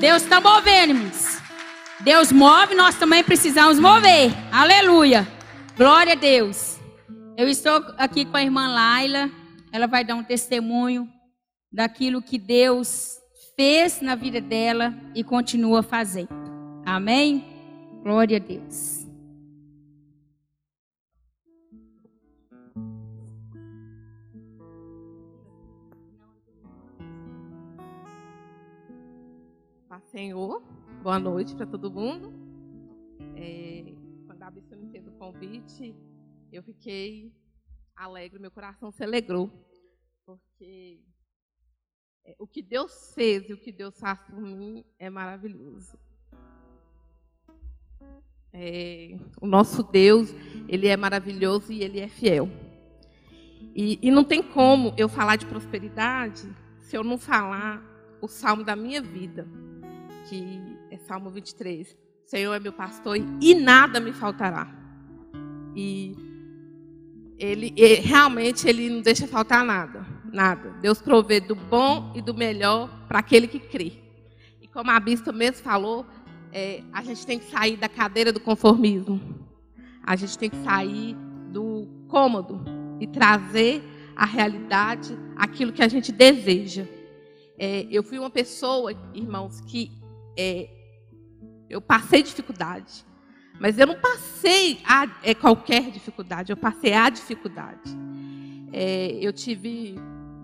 [0.00, 1.40] Deus está movendo, irmãos.
[2.00, 4.32] Deus move, nós também precisamos mover.
[4.50, 5.28] Aleluia.
[5.76, 6.78] Glória a Deus.
[7.36, 9.30] Eu estou aqui com a irmã Laila.
[9.72, 11.08] Ela vai dar um testemunho
[11.70, 13.18] daquilo que Deus
[13.54, 16.30] fez na vida dela e continua fazendo.
[16.84, 17.44] Amém?
[18.02, 18.99] Glória a Deus.
[30.10, 30.60] Senhor,
[31.04, 32.32] boa noite para todo mundo.
[33.36, 33.94] É,
[34.26, 35.94] quando a Bíblia me fez o convite,
[36.50, 37.32] eu fiquei
[37.94, 39.48] alegre, meu coração se alegrou,
[40.26, 41.00] porque
[42.24, 45.96] é, o que Deus fez e o que Deus faz por mim é maravilhoso.
[48.52, 50.34] É, o nosso Deus,
[50.68, 52.48] ele é maravilhoso e ele é fiel.
[53.76, 57.80] E, e não tem como eu falar de prosperidade se eu não falar
[58.20, 59.46] o salmo da minha vida
[60.30, 61.90] que é Salmo 23.
[61.90, 64.72] O Senhor é meu pastor e nada me faltará.
[65.74, 66.16] E
[67.36, 70.70] ele, ele realmente ele não deixa faltar nada, nada.
[70.80, 73.94] Deus provê do bom e do melhor para aquele que crê.
[74.60, 76.06] E como a bispa mesmo falou,
[76.52, 79.20] é, a gente tem que sair da cadeira do conformismo.
[80.04, 81.16] A gente tem que sair
[81.50, 82.64] do cômodo
[83.00, 83.82] e trazer
[84.14, 86.86] a realidade aquilo que a gente deseja.
[87.58, 89.99] É, eu fui uma pessoa, irmãos, que
[90.36, 90.68] é,
[91.68, 93.04] eu passei dificuldade.
[93.60, 97.90] Mas eu não passei a é, qualquer dificuldade, eu passei a dificuldade.
[98.72, 99.94] É, eu tive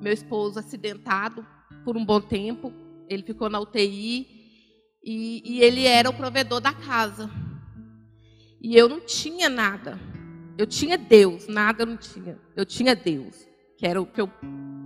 [0.00, 1.46] meu esposo acidentado
[1.84, 2.72] por um bom tempo,
[3.08, 4.26] ele ficou na UTI
[5.02, 7.30] e, e ele era o provedor da casa.
[8.60, 9.98] E eu não tinha nada.
[10.58, 12.38] Eu tinha Deus, nada eu não tinha.
[12.54, 13.46] Eu tinha Deus,
[13.78, 14.28] que era o que eu,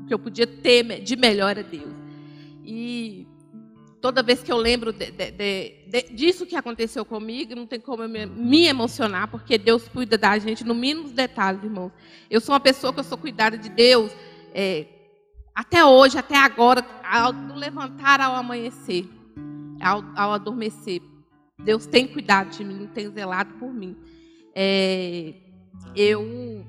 [0.06, 1.94] que eu podia ter de melhor a Deus.
[2.64, 3.26] E
[4.00, 8.02] toda vez que eu lembro de, de, de, disso que aconteceu comigo, não tem como
[8.02, 11.92] eu me, me, emocionar, porque Deus cuida da gente no mínimo detalhes, irmãos.
[12.30, 14.10] Eu sou uma pessoa que eu sou cuidada de Deus
[14.54, 14.86] é,
[15.54, 19.06] até hoje, até agora, ao do levantar ao amanhecer,
[19.80, 21.02] ao, ao, adormecer.
[21.58, 23.96] Deus tem cuidado de mim, tem zelado por mim.
[24.54, 25.34] É,
[25.94, 26.64] eu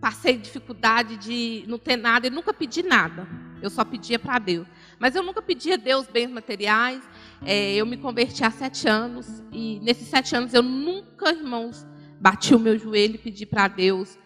[0.00, 3.26] passei dificuldade de não ter nada e nunca pedi nada.
[3.62, 4.66] Eu só pedia para Deus.
[4.98, 7.02] Mas eu nunca pedi a Deus bens materiais.
[7.44, 9.42] É, eu me converti há sete anos.
[9.52, 11.86] E nesses sete anos eu nunca, irmãos,
[12.20, 14.18] bati o meu joelho e pedi para Deus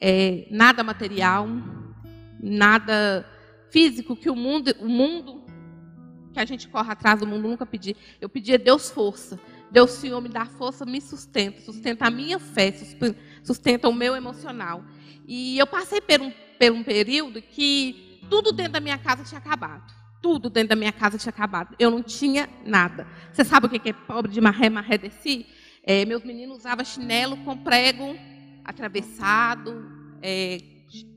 [0.00, 1.46] é, nada material,
[2.40, 3.28] nada
[3.70, 5.44] físico que o mundo, o mundo
[6.32, 7.96] que a gente corre atrás do mundo nunca pedi.
[8.20, 9.38] Eu pedi a Deus força.
[9.70, 12.72] Deus, Senhor, me dá força, me sustenta, sustenta a minha fé,
[13.42, 14.84] sustenta o meu emocional.
[15.26, 19.38] E eu passei por um, por um período que tudo dentro da minha casa tinha
[19.38, 21.74] acabado tudo dentro da minha casa tinha acabado.
[21.78, 23.06] Eu não tinha nada.
[23.32, 24.98] Você sabe o que é pobre de marré, marré?
[25.82, 28.16] É, meus meninos usavam chinelo com prego
[28.64, 29.88] atravessado,
[30.20, 30.58] é,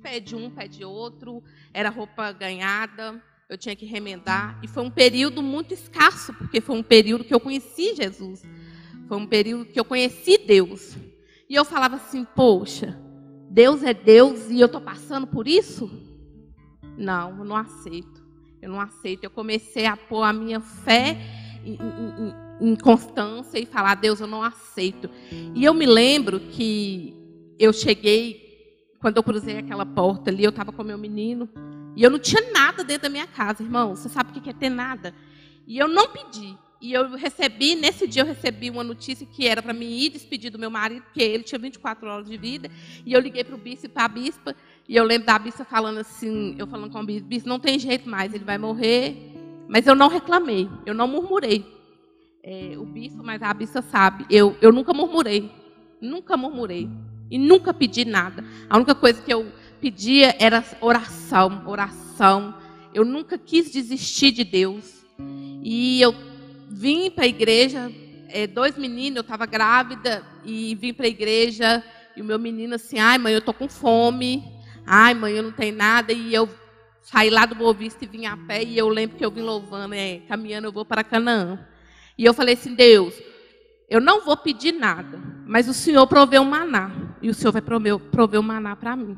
[0.01, 1.43] pé de um, pé de outro,
[1.73, 4.59] era roupa ganhada, eu tinha que remendar.
[4.61, 8.43] E foi um período muito escasso, porque foi um período que eu conheci Jesus.
[9.07, 10.95] Foi um período que eu conheci Deus.
[11.49, 12.95] E eu falava assim, poxa,
[13.49, 15.89] Deus é Deus e eu estou passando por isso?
[16.95, 18.18] Não, eu não aceito.
[18.61, 19.23] Eu não aceito.
[19.23, 21.17] Eu comecei a pôr a minha fé
[21.65, 25.09] em, em, em constância e falar: Deus, eu não aceito.
[25.55, 27.15] E eu me lembro que
[27.57, 31.49] eu cheguei, quando eu cruzei aquela porta ali, eu estava com meu menino.
[31.95, 33.95] E eu não tinha nada dentro da minha casa, irmão.
[33.95, 35.13] Você sabe o que é ter nada?
[35.67, 36.57] E eu não pedi.
[36.81, 40.49] E eu recebi, nesse dia eu recebi uma notícia que era para mim ir despedir
[40.49, 42.71] do meu marido, porque ele tinha 24 horas de vida.
[43.05, 44.55] E eu liguei para o bispo e para a bispa.
[44.89, 48.09] E eu lembro da bispa falando assim, eu falando com a bispo, não tem jeito
[48.09, 49.15] mais, ele vai morrer.
[49.67, 51.63] Mas eu não reclamei, eu não murmurei.
[52.41, 55.51] É, o bispo, mas a bispa sabe, eu, eu nunca murmurei,
[56.01, 56.89] nunca murmurei.
[57.29, 58.43] E nunca pedi nada.
[58.67, 62.55] A única coisa que eu pedia era oração, oração.
[62.91, 65.05] Eu nunca quis desistir de Deus.
[65.61, 66.15] E eu
[66.67, 67.91] vim para a igreja,
[68.27, 71.83] é, dois meninos, eu estava grávida, e vim para a igreja,
[72.17, 74.57] e o meu menino assim, ai mãe, eu estou com fome.
[74.91, 76.11] Ai, mãe, eu não tenho nada.
[76.11, 76.49] E eu
[77.03, 78.63] saí lá do Boa Vista e vim a pé.
[78.63, 81.59] E eu lembro que eu vim louvando, é, caminhando, eu vou para Canaã.
[82.17, 83.13] E eu falei assim, Deus,
[83.87, 86.89] eu não vou pedir nada, mas o Senhor proveu um maná.
[87.21, 89.15] E o Senhor vai prover, prover um maná para mim.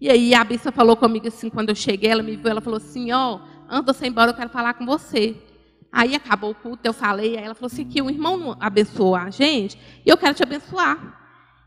[0.00, 2.76] E aí a Bissa falou comigo assim, quando eu cheguei, ela me viu, ela falou
[2.76, 5.34] assim, ó, oh, antes você embora, eu quero falar com você.
[5.90, 9.30] Aí acabou o culto, eu falei, aí ela falou assim, que o irmão abençoou a
[9.30, 11.18] gente, e eu quero te abençoar.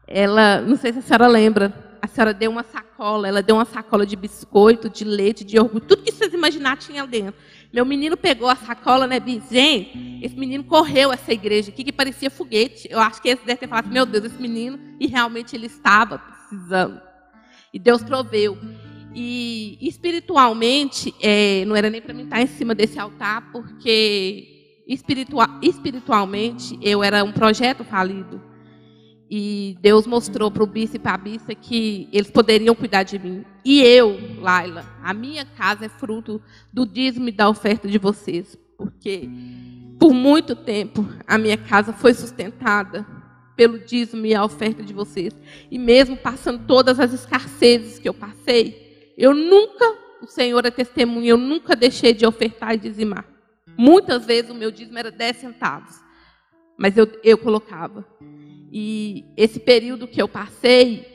[0.08, 3.66] Ela, não sei se a senhora lembra, a senhora deu uma sacola, ela deu uma
[3.66, 7.36] sacola de biscoito, de leite, de orgulho, tudo que vocês imaginar tinha dentro.
[7.72, 9.44] Meu menino pegou a sacola, né, Bis?
[9.50, 12.88] Gente, esse menino correu essa igreja aqui que parecia foguete.
[12.92, 16.18] Eu acho que esse deve ter falado, meu Deus, esse menino, e realmente ele estava
[16.18, 17.00] precisando.
[17.74, 18.58] E Deus proveu.
[19.14, 25.48] E espiritualmente, é, não era nem para mim estar em cima desse altar, porque espiritual,
[25.62, 28.51] espiritualmente eu era um projeto falido.
[29.34, 33.18] E Deus mostrou para o bispo e para a bispa que eles poderiam cuidar de
[33.18, 33.46] mim.
[33.64, 36.42] E eu, Laila, a minha casa é fruto
[36.74, 38.58] do dízimo e da oferta de vocês.
[38.78, 39.30] Porque
[39.98, 43.08] por muito tempo a minha casa foi sustentada
[43.56, 45.34] pelo dízimo e a oferta de vocês.
[45.72, 49.86] E mesmo passando todas as escassezes que eu passei, eu nunca,
[50.22, 53.26] o Senhor é testemunha, eu nunca deixei de ofertar e dizimar.
[53.78, 55.96] Muitas vezes o meu dízimo era 10 centavos,
[56.78, 58.06] mas eu, eu colocava.
[58.72, 61.06] E esse período que eu passei,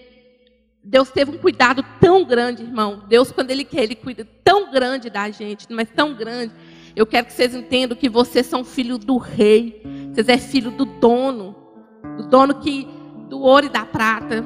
[0.85, 3.05] Deus teve um cuidado tão grande, irmão.
[3.09, 6.53] Deus, quando Ele quer, Ele cuida tão grande da gente, mas tão grande.
[6.95, 9.83] Eu quero que vocês entendam que vocês são filhos do rei.
[10.13, 11.57] Vocês é filho do dono.
[12.17, 12.87] Do dono que
[13.29, 14.45] do ouro e da prata.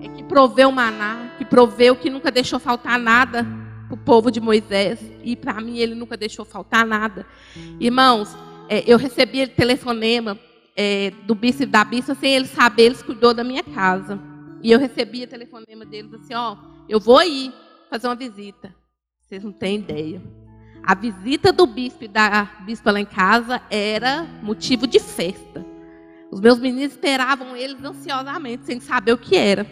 [0.00, 3.46] É que proveu o maná, que proveu que nunca deixou faltar nada
[3.88, 5.00] para o povo de Moisés.
[5.22, 7.24] E para mim ele nunca deixou faltar nada.
[7.80, 8.36] Irmãos,
[8.68, 10.38] é, eu recebi telefonema
[10.80, 14.16] é, do bispo da bispa, sem eles saber, eles cuidou da minha casa.
[14.62, 16.56] E eu recebia telefonema deles assim, ó,
[16.88, 17.52] eu vou aí
[17.90, 18.72] fazer uma visita.
[19.20, 20.22] Vocês não têm ideia.
[20.84, 25.66] A visita do bispo e da bispa lá em casa era motivo de festa.
[26.30, 29.66] Os meus meninos esperavam eles ansiosamente, sem saber o que era.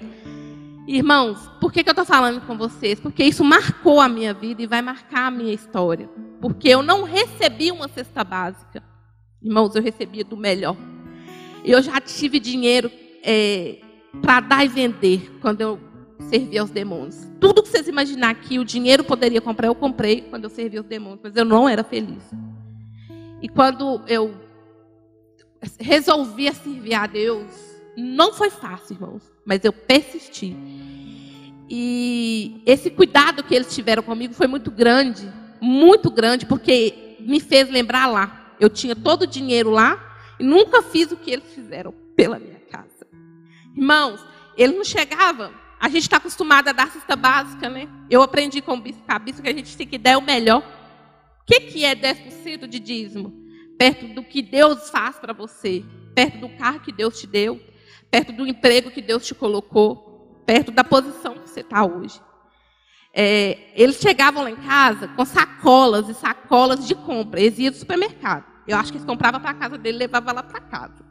[0.88, 2.98] Irmãos, por que, que eu estou falando com vocês?
[2.98, 6.10] Porque isso marcou a minha vida e vai marcar a minha história.
[6.40, 8.82] Porque eu não recebi uma cesta básica.
[9.40, 10.76] Irmãos, eu recebia do melhor.
[11.66, 12.90] Eu já tive dinheiro
[13.24, 13.78] é,
[14.22, 15.80] para dar e vender quando eu
[16.30, 17.26] servia aos demônios.
[17.40, 20.88] Tudo que vocês imaginar que o dinheiro poderia comprar, eu comprei quando eu servia aos
[20.88, 22.22] demônios, mas eu não era feliz.
[23.42, 24.32] E quando eu
[25.80, 27.50] resolvi servir a Deus,
[27.96, 30.56] não foi fácil, irmãos, mas eu persisti.
[31.68, 35.28] E esse cuidado que eles tiveram comigo foi muito grande,
[35.60, 38.54] muito grande, porque me fez lembrar lá.
[38.60, 40.05] Eu tinha todo o dinheiro lá,
[40.38, 43.06] e nunca fiz o que eles fizeram pela minha casa.
[43.74, 44.24] Irmãos,
[44.56, 45.52] ele não chegava.
[45.78, 47.88] A gente está acostumado a dar cesta básica, né?
[48.10, 49.02] Eu aprendi com o bispo
[49.42, 50.62] que a gente tem que dar o melhor.
[51.42, 53.32] O que, que é 10% de dízimo?
[53.78, 55.84] Perto do que Deus faz para você,
[56.14, 57.60] perto do carro que Deus te deu,
[58.10, 62.20] perto do emprego que Deus te colocou, perto da posição que você está hoje.
[63.12, 67.40] É, eles chegavam lá em casa com sacolas e sacolas de compra.
[67.40, 68.55] Eles iam do supermercado.
[68.66, 71.04] Eu acho que eles compravam para a casa dele e levavam lá para casa.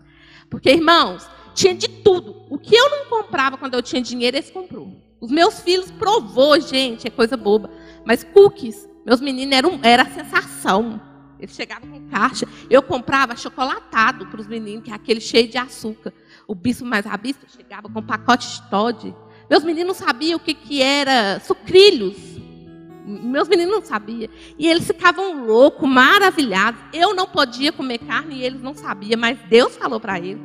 [0.50, 2.44] Porque, irmãos, tinha de tudo.
[2.50, 5.02] O que eu não comprava quando eu tinha dinheiro, eles comprou.
[5.20, 7.70] Os meus filhos provou, gente, é coisa boba.
[8.06, 11.02] Mas cookies, meus meninos, eram, era a sensação.
[11.40, 12.48] Eles chegavam com caixa.
[12.70, 16.14] Eu comprava chocolatado para os meninos, que é aquele cheio de açúcar.
[16.48, 19.16] O bispo mais a bispo chegava com pacote de Todd.
[19.50, 22.35] Meus meninos não sabiam o que, que era sucrilhos.
[23.06, 24.30] Meus meninos não sabiam.
[24.58, 26.80] E eles ficavam loucos, maravilhados.
[26.92, 30.42] Eu não podia comer carne e eles não sabiam, mas Deus falou para eles.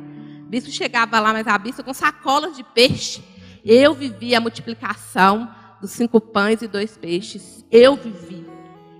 [0.47, 3.23] Bispo chegava lá, mas a bispo com sacolas de peixe.
[3.63, 5.49] Eu vivi a multiplicação
[5.79, 7.65] dos cinco pães e dois peixes.
[7.71, 8.45] Eu vivi.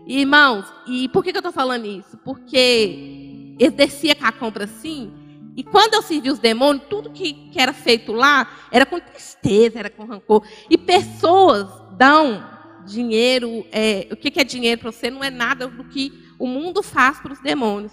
[0.08, 2.18] E, irmãos, e por que, que eu estou falando isso?
[2.24, 5.12] Porque eles descia com a compra assim,
[5.56, 9.80] e quando eu servi os demônios, tudo que, que era feito lá era com tristeza,
[9.80, 10.44] era com rancor.
[10.70, 12.44] E pessoas dão
[12.86, 16.82] dinheiro, é, o que, é dinheiro para você não é nada do que o mundo
[16.82, 17.92] faz para os demônios.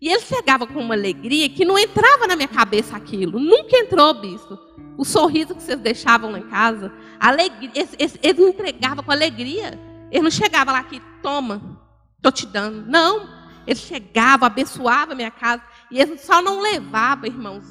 [0.00, 3.38] E ele chegava com uma alegria que não entrava na minha cabeça aquilo.
[3.38, 4.58] Nunca entrou, bispo.
[4.98, 9.80] O sorriso que vocês deixavam lá em casa, alegria, eles, entregavam com alegria.
[10.10, 11.80] Ele não chegava lá aqui, toma,
[12.16, 12.84] estou te dando.
[12.86, 13.44] Não.
[13.66, 15.62] Eles chegavam, abençoavam a minha casa.
[15.90, 17.64] E eles só não levavam, irmãos,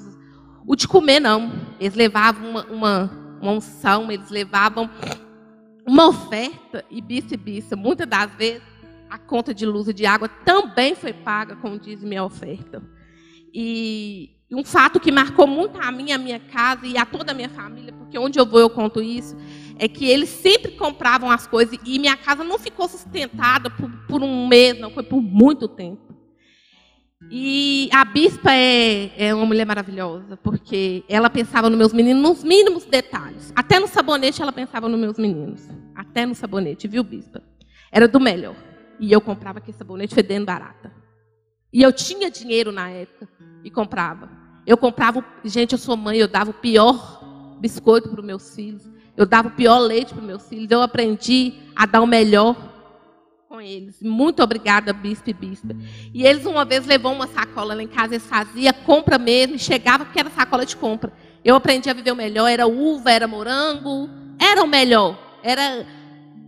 [0.65, 1.51] o de comer, não.
[1.79, 4.89] Eles levavam uma, uma, uma unção, eles levavam
[5.85, 7.75] uma oferta e vice-versa.
[7.75, 8.63] Muitas das vezes,
[9.09, 12.81] a conta de luz e de água também foi paga com diz minha oferta.
[13.53, 17.35] E um fato que marcou muito a mim, a minha casa e a toda a
[17.35, 19.35] minha família, porque onde eu vou eu conto isso,
[19.77, 24.21] é que eles sempre compravam as coisas e minha casa não ficou sustentada por, por
[24.21, 26.13] um mês, não, foi por muito tempo.
[27.31, 32.43] E a bispa é, é uma mulher maravilhosa, porque ela pensava nos meus meninos nos
[32.43, 33.51] mínimos detalhes.
[33.55, 35.67] Até no sabonete ela pensava nos meus meninos.
[35.95, 37.41] Até no sabonete, viu, bispa?
[37.91, 38.55] Era do melhor.
[38.99, 40.91] E eu comprava aquele sabonete fedendo barata.
[41.71, 43.27] E eu tinha dinheiro na época
[43.63, 44.29] e comprava.
[44.65, 48.83] Eu comprava, gente, eu sou mãe, eu dava o pior biscoito para os meus filhos.
[49.15, 50.69] Eu dava o pior leite para meus filhos.
[50.69, 52.55] Eu aprendi a dar o melhor
[53.53, 54.01] com eles.
[54.01, 55.75] Muito obrigada, bispo e bispa.
[56.11, 60.05] E eles uma vez levou uma sacola lá em casa, eles faziam compra mesmo, chegava
[60.05, 61.13] porque era sacola de compra.
[61.45, 65.15] Eu aprendi a viver o melhor, era uva, era morango, era o melhor.
[65.43, 65.85] Era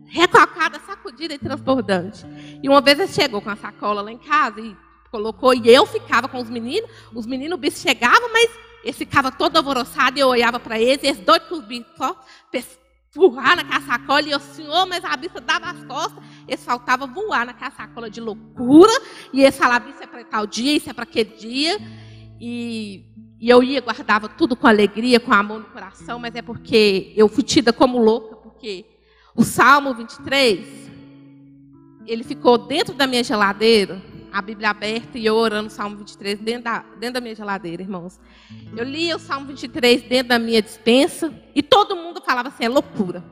[0.08, 2.26] recalcada, sacudida e transbordante.
[2.64, 4.76] E uma vez ele chegou com a sacola lá em casa e
[5.12, 8.50] colocou, e eu ficava com os meninos, os meninos, o bicho chegava, mas
[8.84, 11.86] eles ficavam todo alvoroçado, e eu olhava para eles, e eles doidos com os bichos,
[11.96, 12.20] só
[13.16, 17.46] empurrar naquela sacola, e eu, senhor, mas a bicha dava as costas, eles faltavam voar
[17.46, 18.92] naquela sacola de loucura,
[19.32, 21.80] e eles falavam, isso é para tal dia, isso é para aquele dia,
[22.40, 23.06] e,
[23.40, 27.30] e eu ia, guardava tudo com alegria, com amor no coração, mas é porque eu
[27.30, 28.86] fui tida como louca, porque
[29.34, 30.92] o Salmo 23,
[32.06, 34.02] ele ficou dentro da minha geladeira,
[34.36, 37.82] a Bíblia aberta e eu orando o Salmo 23 dentro da, dentro da minha geladeira,
[37.82, 38.20] irmãos.
[38.76, 42.68] Eu lia o Salmo 23 dentro da minha dispensa e todo mundo falava assim: é
[42.68, 43.24] loucura.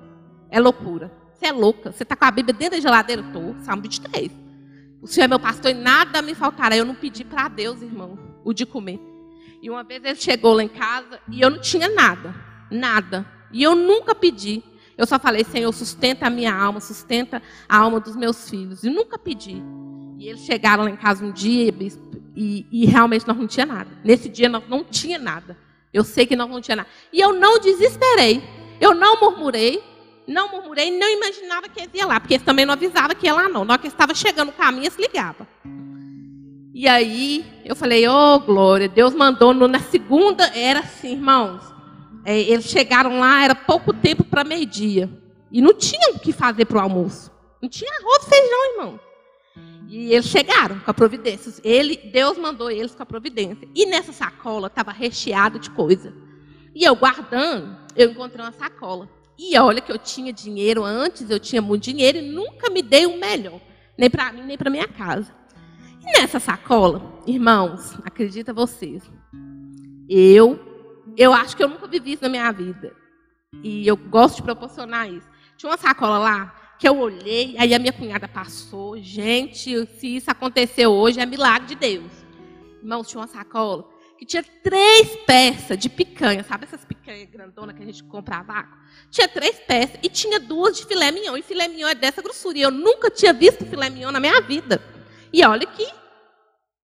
[0.49, 1.11] É loucura.
[1.33, 1.91] Você é louca.
[1.91, 3.21] Você está com a Bíblia dentro da geladeira?
[3.21, 3.53] Estou.
[3.63, 4.31] Salmo 23.
[5.01, 6.77] O Senhor é meu pastor e nada me faltará.
[6.77, 8.97] Eu não pedi para Deus, irmão, o de comer.
[9.61, 12.33] E uma vez ele chegou lá em casa e eu não tinha nada.
[12.71, 13.25] Nada.
[13.51, 14.63] E eu nunca pedi.
[14.97, 18.83] Eu só falei, Senhor, sustenta a minha alma, sustenta a alma dos meus filhos.
[18.83, 19.61] E nunca pedi.
[20.17, 21.73] E eles chegaram lá em casa um dia
[22.35, 23.89] e, e realmente nós não tinha nada.
[24.03, 25.57] Nesse dia nós não tinha nada.
[25.91, 26.89] Eu sei que nós não tinha nada.
[27.11, 28.43] E eu não desesperei.
[28.79, 29.83] Eu não murmurei.
[30.25, 33.33] Não murmurei, não imaginava que eles iam lá, porque eles também não avisavam que ia
[33.33, 33.65] lá não.
[33.65, 35.45] Na hora que estava chegando o caminho, eles ligavam.
[36.73, 41.72] E aí eu falei, ô oh, glória, Deus mandou no, na segunda, era assim, irmãos.
[42.25, 45.09] É, eles chegaram lá, era pouco tempo para meio-dia.
[45.51, 47.31] E não tinham o que fazer para o almoço.
[47.61, 48.99] Não tinha arroz e feijão, irmão.
[49.87, 51.53] E eles chegaram com a providência.
[51.63, 53.67] Ele, Deus mandou eles com a providência.
[53.75, 56.13] E nessa sacola estava recheado de coisa.
[56.73, 59.07] E eu guardando, eu encontrei uma sacola.
[59.37, 63.05] E olha que eu tinha dinheiro antes, eu tinha muito dinheiro e nunca me dei
[63.05, 63.59] o melhor,
[63.97, 65.33] nem para mim, nem para minha casa.
[66.01, 69.03] E nessa sacola, irmãos, acredita vocês,
[70.07, 70.59] eu,
[71.17, 72.95] eu acho que eu nunca vivi isso na minha vida.
[73.63, 75.27] E eu gosto de proporcionar isso.
[75.57, 78.97] Tinha uma sacola lá que eu olhei, aí a minha cunhada passou.
[78.99, 82.11] Gente, se isso aconteceu hoje, é milagre de Deus.
[82.81, 83.87] Irmãos, tinha uma sacola
[84.17, 86.43] que tinha três peças de picanha.
[86.43, 88.67] Sabe essas picanhas grandonas que a gente compra a?
[89.09, 91.37] Tinha três peças e tinha duas de filé mignon.
[91.37, 92.57] E filé mignon é dessa grossura.
[92.57, 94.81] E eu nunca tinha visto filé mignon na minha vida.
[95.31, 95.87] E olha que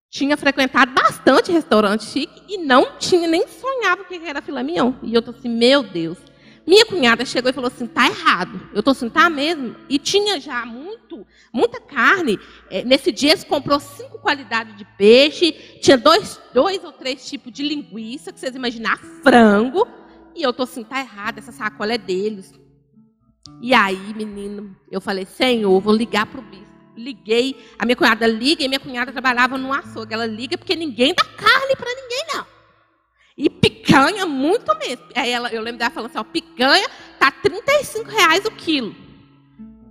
[0.09, 4.93] tinha frequentado bastante restaurante chique e não tinha nem sonhava o que era filé mignon.
[5.03, 6.17] E eu tô assim, meu Deus.
[6.65, 8.69] Minha cunhada chegou e falou assim: tá errado.
[8.73, 9.75] Eu tô assim, tá mesmo.
[9.87, 12.39] E tinha já muito, muita carne.
[12.69, 15.51] É, nesse dia, eles comprou cinco qualidades de peixe,
[15.81, 19.87] tinha dois, dois ou três tipos de linguiça, que vocês imaginar, frango.
[20.35, 22.53] E eu tô assim, tá errado, essa sacola é deles.
[23.61, 26.68] E aí, menino, eu falei: Senhor, vou ligar pro bispo.
[26.99, 30.13] Liguei, a minha cunhada liga, e minha cunhada trabalhava no açougue.
[30.13, 32.45] Ela liga porque ninguém dá carne para ninguém, não.
[33.37, 35.05] E picanha, muito mesmo.
[35.15, 36.87] Aí ela, eu lembro dela falando assim, ó, picanha
[37.17, 38.93] tá 35 reais o quilo.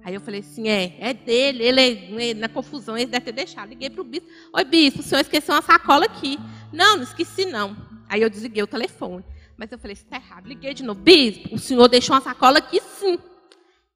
[0.05, 3.69] Aí eu falei assim, é, é dele, ele, ele na confusão, ele deve ter deixado.
[3.71, 4.29] Liguei para o bispo.
[4.53, 6.39] Oi, bispo, o senhor esqueceu uma sacola aqui.
[6.73, 7.77] Não, não esqueci não.
[8.09, 9.25] Aí eu desliguei o telefone.
[9.57, 10.47] Mas eu falei, está errado.
[10.47, 11.01] Liguei de novo.
[11.01, 13.19] Bispo, o senhor deixou uma sacola aqui sim.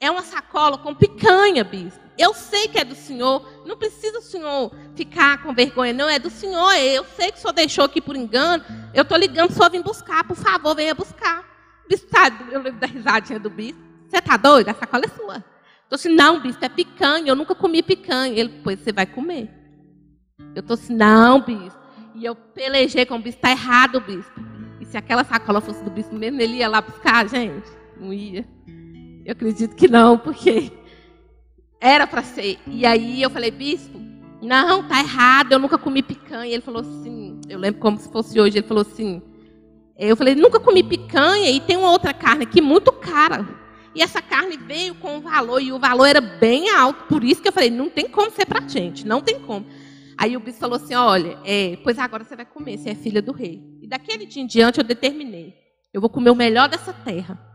[0.02, 2.02] É uma sacola com picanha, bispo.
[2.18, 3.48] Eu sei que é do Senhor.
[3.64, 6.08] Não precisa o Senhor ficar com vergonha, não.
[6.08, 6.72] É do Senhor.
[6.74, 8.64] Eu sei que o Senhor deixou aqui por engano.
[8.92, 10.24] Eu estou ligando, só vim buscar.
[10.24, 11.44] Por favor, venha buscar.
[11.88, 13.80] Bispo, tá, eu lembro da risadinha do bispo.
[14.08, 14.70] Você está doido?
[14.70, 15.36] A sacola é sua.
[15.84, 17.28] Estou assim, não, bispo, é picanha.
[17.28, 18.36] Eu nunca comi picanha.
[18.36, 19.48] Ele, pois você vai comer.
[20.52, 21.78] Eu estou assim, não, bispo.
[22.16, 23.38] E eu pelejei com o bispo.
[23.38, 24.40] Está errado, bispo.
[24.80, 27.70] E se aquela sacola fosse do bispo mesmo, ele ia lá buscar, gente?
[27.96, 28.44] Não ia.
[29.24, 30.72] Eu acredito que não, porque
[31.80, 32.58] era para ser.
[32.66, 34.00] E aí eu falei, bispo,
[34.40, 36.52] não, tá errado, eu nunca comi picanha.
[36.52, 39.22] Ele falou assim, eu lembro como se fosse hoje, ele falou assim,
[39.96, 43.46] eu falei, nunca comi picanha e tem uma outra carne aqui muito cara.
[43.94, 47.42] E essa carne veio com um valor, e o valor era bem alto, por isso
[47.42, 49.66] que eu falei, não tem como ser para gente, não tem como.
[50.16, 53.20] Aí o bispo falou assim, olha, é, pois agora você vai comer, você é filha
[53.20, 53.62] do rei.
[53.82, 55.54] E daquele dia em diante eu determinei,
[55.92, 57.51] eu vou comer o melhor dessa terra.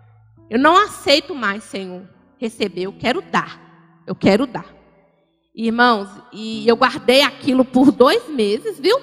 [0.50, 3.60] Eu não aceito mais, Senhor, receber, eu quero dar.
[4.06, 4.74] Eu quero dar.
[5.54, 8.98] Irmãos, e eu guardei aquilo por dois meses, viu?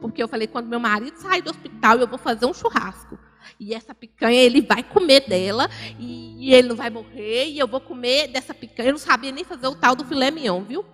[0.00, 3.18] Porque eu falei, quando meu marido sair do hospital, eu vou fazer um churrasco.
[3.58, 5.68] E essa picanha ele vai comer dela,
[5.98, 8.88] e, ele não vai morrer, e eu vou comer dessa picanha.
[8.88, 10.84] Eu não sabia nem fazer o tal do filé mignon, viu?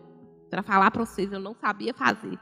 [0.51, 2.39] Para falar para vocês, eu não sabia fazer.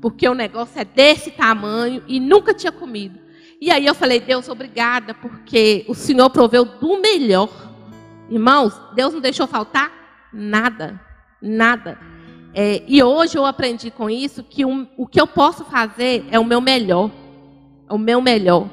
[0.00, 3.23] Porque o negócio é desse tamanho e nunca tinha comido.
[3.64, 7.48] E aí eu falei, Deus, obrigada, porque o Senhor proveu do melhor.
[8.28, 9.90] Irmãos, Deus não deixou faltar
[10.30, 11.00] nada,
[11.40, 11.98] nada.
[12.52, 16.38] É, e hoje eu aprendi com isso que um, o que eu posso fazer é
[16.38, 17.10] o meu melhor.
[17.88, 18.68] É o meu melhor.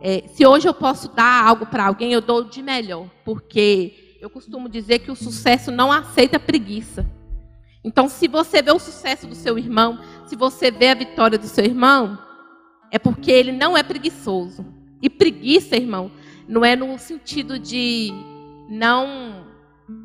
[0.00, 3.06] É, se hoje eu posso dar algo para alguém, eu dou de melhor.
[3.26, 7.06] Porque eu costumo dizer que o sucesso não aceita preguiça.
[7.84, 11.46] Então, se você vê o sucesso do seu irmão, se você vê a vitória do
[11.46, 12.31] seu irmão,
[12.92, 14.64] é porque ele não é preguiçoso.
[15.00, 16.12] E preguiça, irmão,
[16.46, 18.12] não é no sentido de
[18.68, 19.50] não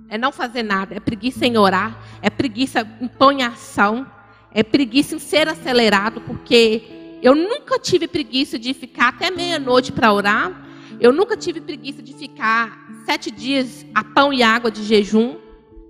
[0.09, 4.07] é não fazer nada, é preguiça em orar, é preguiça em pôr em ação,
[4.51, 10.11] é preguiça em ser acelerado, porque eu nunca tive preguiça de ficar até meia-noite para
[10.11, 10.65] orar,
[10.99, 15.37] eu nunca tive preguiça de ficar sete dias a pão e água de jejum,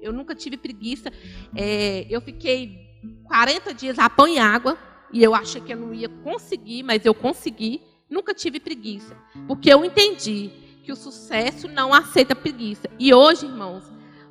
[0.01, 1.11] eu nunca tive preguiça.
[1.55, 2.87] É, eu fiquei
[3.25, 4.77] 40 dias a pão e água,
[5.11, 7.81] e eu achei que eu não ia conseguir, mas eu consegui.
[8.09, 10.49] Nunca tive preguiça, porque eu entendi
[10.83, 12.89] que o sucesso não aceita preguiça.
[12.97, 13.83] E hoje, irmãos,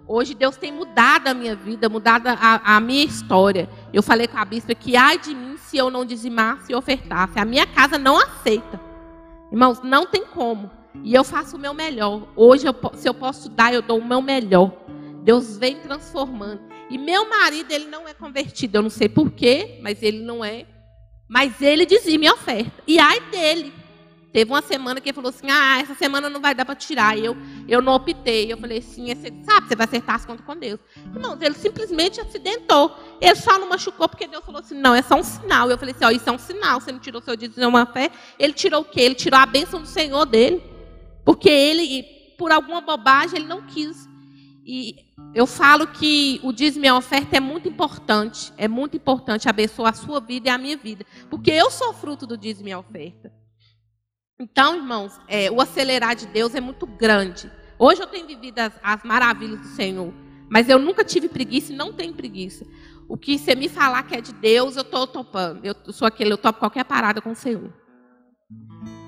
[0.09, 3.69] hoje Deus tem mudado a minha vida, mudado a, a minha história.
[3.93, 7.39] Eu falei com a bispa que ai de mim se eu não dizimasse e ofertasse.
[7.39, 8.81] A minha casa não aceita.
[9.53, 10.71] Irmãos, não tem como.
[11.05, 12.27] E eu faço o meu melhor.
[12.35, 14.73] Hoje, eu, se eu posso dar, eu dou o meu melhor.
[15.23, 16.61] Deus vem transformando.
[16.89, 18.79] E meu marido, ele não é convertido.
[18.79, 20.67] Eu não sei porquê, mas ele não é.
[21.29, 22.83] Mas ele dizia minha oferta.
[22.87, 23.73] E ai dele.
[24.37, 27.19] Teve uma semana que ele falou assim: Ah, essa semana não vai dar para tirar.
[27.19, 27.35] E eu,
[27.67, 28.53] eu não optei.
[28.53, 30.79] Eu falei assim: você sabe, você vai acertar as contas com Deus.
[31.15, 32.95] Irmãos, ele simplesmente acidentou.
[33.19, 35.71] Ele só não machucou porque Deus falou assim: Não, é só um sinal.
[35.71, 36.81] Eu falei assim: Ó, isso é um sinal.
[36.81, 38.11] Você não tirou seu dízimo de uma fé.
[38.39, 39.01] Ele tirou o quê?
[39.01, 40.63] Ele tirou a bênção do Senhor dele.
[41.25, 42.03] Porque ele,
[42.37, 44.07] por alguma bobagem, ele não quis.
[44.69, 44.97] E
[45.33, 48.53] eu falo que o dízimo e a oferta é muito importante.
[48.59, 51.07] É muito importante abençoar a sua vida e a minha vida.
[51.31, 53.33] Porque eu sou fruto do dízimo e a oferta.
[54.41, 57.49] Então, irmãos, é, o acelerar de Deus é muito grande.
[57.79, 60.13] Hoje eu tenho vivido as, as maravilhas do Senhor.
[60.51, 62.67] Mas eu nunca tive preguiça e não tenho preguiça.
[63.09, 65.65] O que você me falar que é de Deus, eu estou topando.
[65.65, 67.73] Eu sou aquele, eu topo qualquer parada com o Senhor.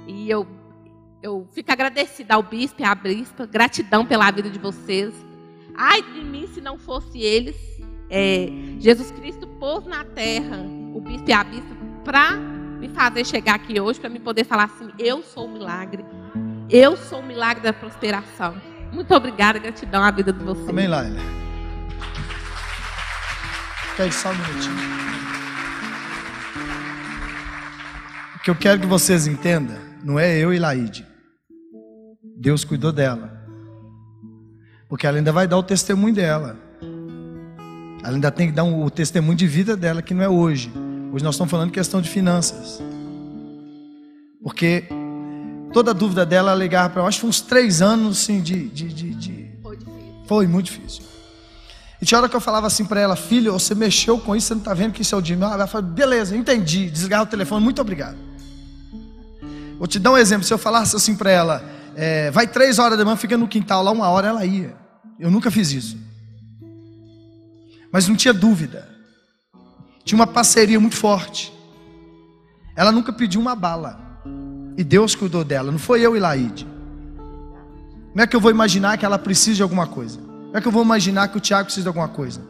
[0.07, 0.47] E eu,
[1.21, 3.45] eu fico agradecida ao bispo e à bispa.
[3.45, 5.13] Gratidão pela vida de vocês.
[5.81, 7.55] Ai de mim se não fosse eles.
[8.11, 8.49] É,
[8.81, 10.59] Jesus Cristo pôs na terra
[10.93, 14.65] o bispo e a bispa para me fazer chegar aqui hoje, para me poder falar
[14.65, 16.05] assim: eu sou o milagre.
[16.69, 18.61] Eu sou o milagre da prosperação.
[18.93, 20.69] Muito obrigada, gratidão à vida de vocês.
[20.69, 21.21] Amém, Laila.
[23.91, 24.77] Fica só um minutinho.
[28.35, 31.07] O que eu quero que vocês entendam não é eu e Laide.
[32.37, 33.38] Deus cuidou dela.
[34.89, 36.57] Porque ela ainda vai dar o testemunho dela.
[38.03, 40.73] Ela ainda tem que dar um, o testemunho de vida dela, que não é hoje.
[41.13, 42.81] Hoje nós estamos falando questão de finanças.
[44.43, 44.85] Porque
[45.73, 49.15] toda dúvida dela alegar para eu acho que uns três anos assim, de, de, de,
[49.15, 49.51] de...
[49.63, 50.25] Foi difícil.
[50.27, 51.03] Foi muito difícil.
[52.01, 54.55] E tinha hora que eu falava assim para ela, filho, você mexeu com isso, você
[54.55, 55.53] não está vendo que isso é o dinheiro.
[55.53, 56.89] Ela falou, beleza, entendi.
[56.89, 58.17] Desligar o telefone, muito obrigado.
[59.77, 60.45] Vou te dar um exemplo.
[60.45, 63.83] Se eu falasse assim para ela, é, vai três horas da manhã, fica no quintal
[63.83, 64.77] lá, uma hora ela ia.
[65.19, 65.99] Eu nunca fiz isso.
[67.91, 68.89] Mas não tinha dúvida.
[70.05, 71.53] Tinha uma parceria muito forte.
[72.77, 73.99] Ela nunca pediu uma bala.
[74.77, 75.73] E Deus cuidou dela.
[75.73, 76.69] Não foi eu e Laide.
[78.11, 80.21] Como é que eu vou imaginar que ela precisa de alguma coisa?
[80.21, 82.41] Como é que eu vou imaginar que o Tiago precisa de alguma coisa?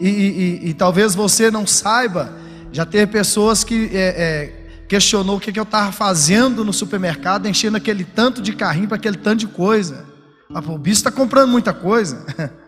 [0.00, 2.32] E, e, e, e talvez você não saiba,
[2.72, 7.48] já ter pessoas que é, é, questionou o que, que eu estava fazendo no supermercado,
[7.48, 10.04] enchendo aquele tanto de carrinho para aquele tanto de coisa.
[10.52, 12.24] Ah, o bicho está comprando muita coisa.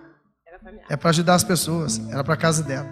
[0.89, 2.89] É para ajudar as pessoas, era para a casa dela.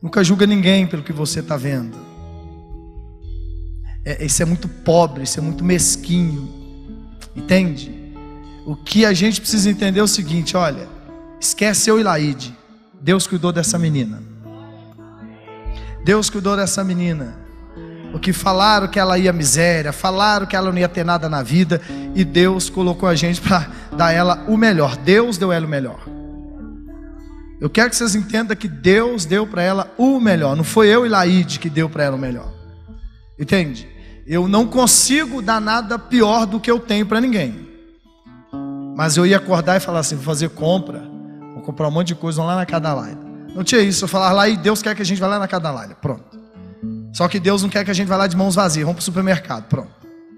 [0.00, 1.96] Nunca julga ninguém pelo que você está vendo.
[4.04, 6.48] É, isso é muito pobre, isso é muito mesquinho.
[7.36, 7.92] Entende?
[8.66, 10.88] O que a gente precisa entender é o seguinte: olha,
[11.38, 12.56] esquece eu e Laide.
[13.00, 14.31] Deus cuidou dessa menina.
[16.04, 17.36] Deus cuidou dessa menina.
[18.12, 21.42] O que falaram que ela ia miséria, falaram que ela não ia ter nada na
[21.42, 21.80] vida,
[22.14, 24.96] e Deus colocou a gente para dar ela o melhor.
[24.96, 26.00] Deus deu ela o melhor.
[27.58, 30.56] Eu quero que vocês entendam que Deus deu para ela o melhor.
[30.56, 32.52] Não foi eu e Laide que deu para ela o melhor.
[33.38, 33.88] Entende?
[34.26, 37.68] Eu não consigo dar nada pior do que eu tenho para ninguém.
[38.96, 41.02] Mas eu ia acordar e falar assim: vou fazer compra,
[41.54, 43.21] vou comprar um monte de coisa, vamos lá na Cadalaida.
[43.54, 44.04] Não tinha isso.
[44.04, 45.94] Eu falava lá e Deus quer que a gente vá lá na Cadalaida.
[45.94, 46.24] Pronto.
[47.12, 48.84] Só que Deus não quer que a gente vá lá de mãos vazias.
[48.84, 49.64] Vamos para o supermercado.
[49.64, 49.90] Pronto.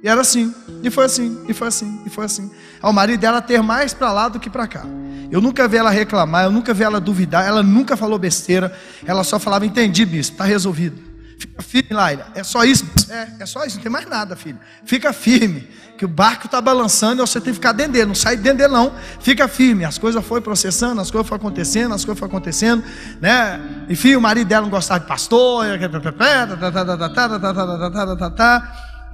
[0.02, 0.54] E era assim.
[0.82, 1.44] E foi assim.
[1.48, 2.02] E foi assim.
[2.04, 2.50] E foi assim.
[2.82, 4.84] Ao marido dela ter mais para lá do que para cá.
[5.30, 6.44] Eu nunca vi ela reclamar.
[6.44, 7.46] Eu nunca vi ela duvidar.
[7.46, 8.76] Ela nunca falou besteira.
[9.06, 10.34] Ela só falava: Entendi, bispo.
[10.34, 11.13] Está resolvido.
[11.39, 12.26] Fica firme, Laila.
[12.35, 12.85] É só isso?
[13.11, 14.59] É, é só isso, não tem mais nada, filho.
[14.85, 15.68] Fica firme,
[15.99, 18.07] que o barco está balançando e você tem que ficar dentro dele.
[18.07, 18.93] Não sai dentro dele, não.
[19.20, 19.85] Fica firme.
[19.85, 22.85] As coisas foram processando, as coisas foram acontecendo, as coisas foram acontecendo,
[23.20, 23.87] né?
[23.89, 25.64] Enfim, o marido dela não gostava de pastor.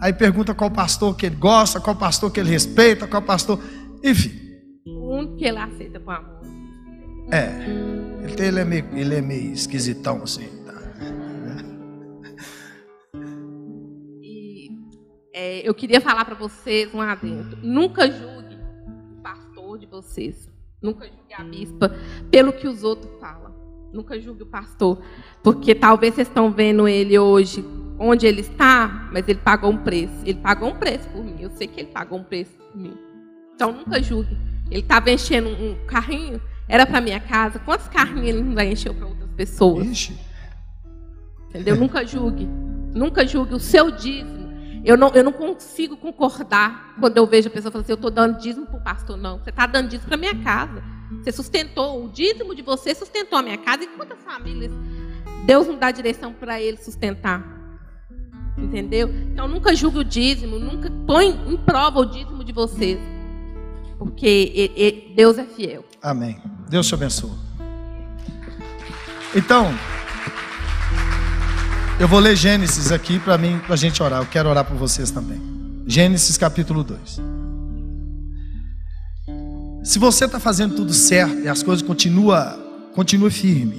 [0.00, 3.60] Aí pergunta qual pastor que ele gosta, qual pastor que ele respeita, qual pastor.
[4.02, 4.32] Enfim.
[4.86, 6.40] Único que ele aceita com amor.
[7.30, 7.90] É.
[8.38, 10.48] Ele é meio, ele é meio esquisitão assim.
[15.32, 17.58] É, eu queria falar para vocês um adentro.
[17.62, 18.58] Nunca julgue
[19.18, 20.50] o pastor de vocês.
[20.82, 21.94] Nunca julgue a bispa
[22.30, 23.54] pelo que os outros falam.
[23.92, 25.02] Nunca julgue o pastor.
[25.42, 27.64] Porque talvez vocês estão vendo ele hoje
[27.98, 30.14] onde ele está, mas ele pagou um preço.
[30.24, 31.36] Ele pagou um preço por mim.
[31.40, 32.96] Eu sei que ele pagou um preço por mim.
[33.54, 34.36] Então nunca julgue.
[34.70, 37.58] Ele estava enchendo um carrinho, era para minha casa.
[37.58, 39.86] Quantos carrinhos ele não vai encher para outras pessoas?
[39.86, 40.18] Ixi.
[41.48, 41.76] Entendeu?
[41.76, 42.48] Nunca julgue.
[42.94, 44.39] Nunca julgue o seu dízimo.
[44.84, 48.10] Eu não, eu não consigo concordar quando eu vejo a pessoa falando assim, eu estou
[48.10, 49.16] dando dízimo para o pastor.
[49.16, 50.82] Não, você está dando dízimo para minha casa.
[51.22, 53.84] Você sustentou, o dízimo de você sustentou a minha casa.
[53.84, 54.72] E quantas famílias
[55.44, 57.44] Deus não dá direção para ele sustentar?
[58.56, 59.08] Entendeu?
[59.32, 62.98] Então nunca julgue o dízimo, nunca põe em prova o dízimo de vocês.
[63.98, 65.84] Porque Deus é fiel.
[66.02, 66.40] Amém.
[66.68, 67.32] Deus te abençoe.
[69.34, 69.72] Então,
[72.00, 74.22] eu vou ler Gênesis aqui para mim, para a gente orar.
[74.22, 75.38] Eu quero orar por vocês também.
[75.86, 77.20] Gênesis capítulo 2.
[79.84, 82.58] Se você está fazendo tudo certo e as coisas continuam,
[82.94, 83.78] continue firme.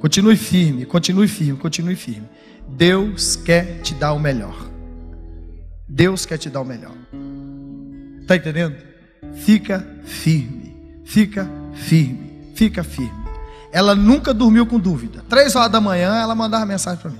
[0.00, 2.28] Continue firme, continue firme, continue firme.
[2.68, 4.68] Deus quer te dar o melhor.
[5.88, 6.96] Deus quer te dar o melhor.
[8.22, 8.74] Está entendendo?
[9.34, 13.23] Fica firme, fica firme, fica firme.
[13.74, 15.24] Ela nunca dormiu com dúvida.
[15.28, 17.18] Três horas da manhã ela mandava mensagem para mim.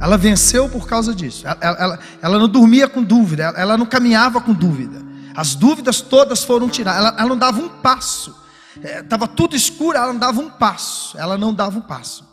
[0.00, 1.46] Ela venceu por causa disso.
[1.46, 5.00] Ela, ela- ela- não dormia com dúvida, ela, ela não caminhava com dúvida.
[5.36, 7.14] As dúvidas todas foram tiradas.
[7.16, 8.34] Ela, não dava um passo.
[8.82, 11.16] Estava tudo escuro, ela não dava um passo.
[11.16, 12.26] Ela não dava um passo.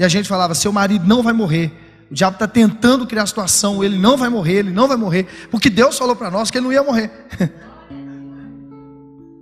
[0.00, 1.72] E a gente falava: seu marido não vai morrer.
[2.10, 5.26] O diabo está tentando criar a situação, ele não vai morrer, ele não vai morrer,
[5.52, 7.10] porque Deus falou para nós que ele não ia morrer.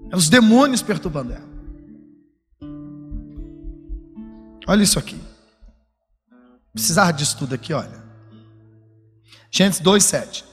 [0.08, 1.53] Eram os demônios perturbando ela.
[4.66, 5.20] Olha isso aqui.
[6.72, 8.02] Precisava disso tudo aqui, olha.
[9.50, 10.44] Gênesis 2,7.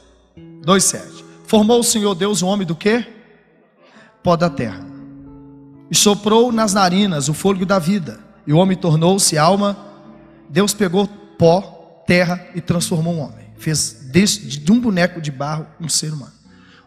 [0.64, 1.24] 2,7.
[1.46, 3.06] Formou o Senhor Deus o homem do quê?
[4.22, 4.86] Pó da terra.
[5.90, 8.20] E soprou nas narinas o fôlego da vida.
[8.46, 9.78] E o homem tornou-se alma.
[10.50, 11.08] Deus pegou
[11.38, 13.48] pó, terra e transformou um homem.
[13.58, 16.34] Fez de um boneco de barro um ser humano.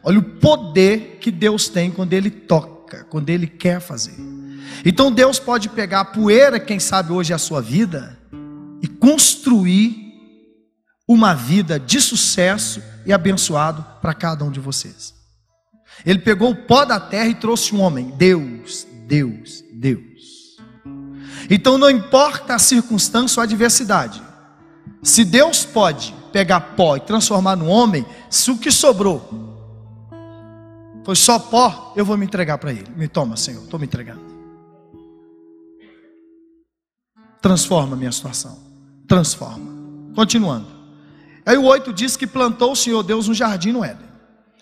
[0.03, 4.14] Olha o poder que Deus tem quando Ele toca, quando Ele quer fazer.
[4.84, 8.18] Então Deus pode pegar a poeira, quem sabe hoje é a sua vida,
[8.82, 10.04] e construir
[11.06, 15.14] uma vida de sucesso e abençoado para cada um de vocês.
[16.04, 18.10] Ele pegou o pó da terra e trouxe um homem.
[18.16, 20.56] Deus, Deus, Deus.
[21.48, 24.22] Então não importa a circunstância ou a adversidade.
[25.02, 29.52] Se Deus pode pegar pó e transformar no homem, se o que sobrou
[31.04, 32.88] foi só pó, eu vou me entregar para Ele.
[32.96, 34.34] Me toma, Senhor, estou me entregando.
[37.45, 38.57] Transforma a minha situação.
[39.07, 39.70] Transforma.
[40.14, 40.66] Continuando.
[41.45, 44.09] Aí o 8 diz que plantou o Senhor Deus um jardim no Éden.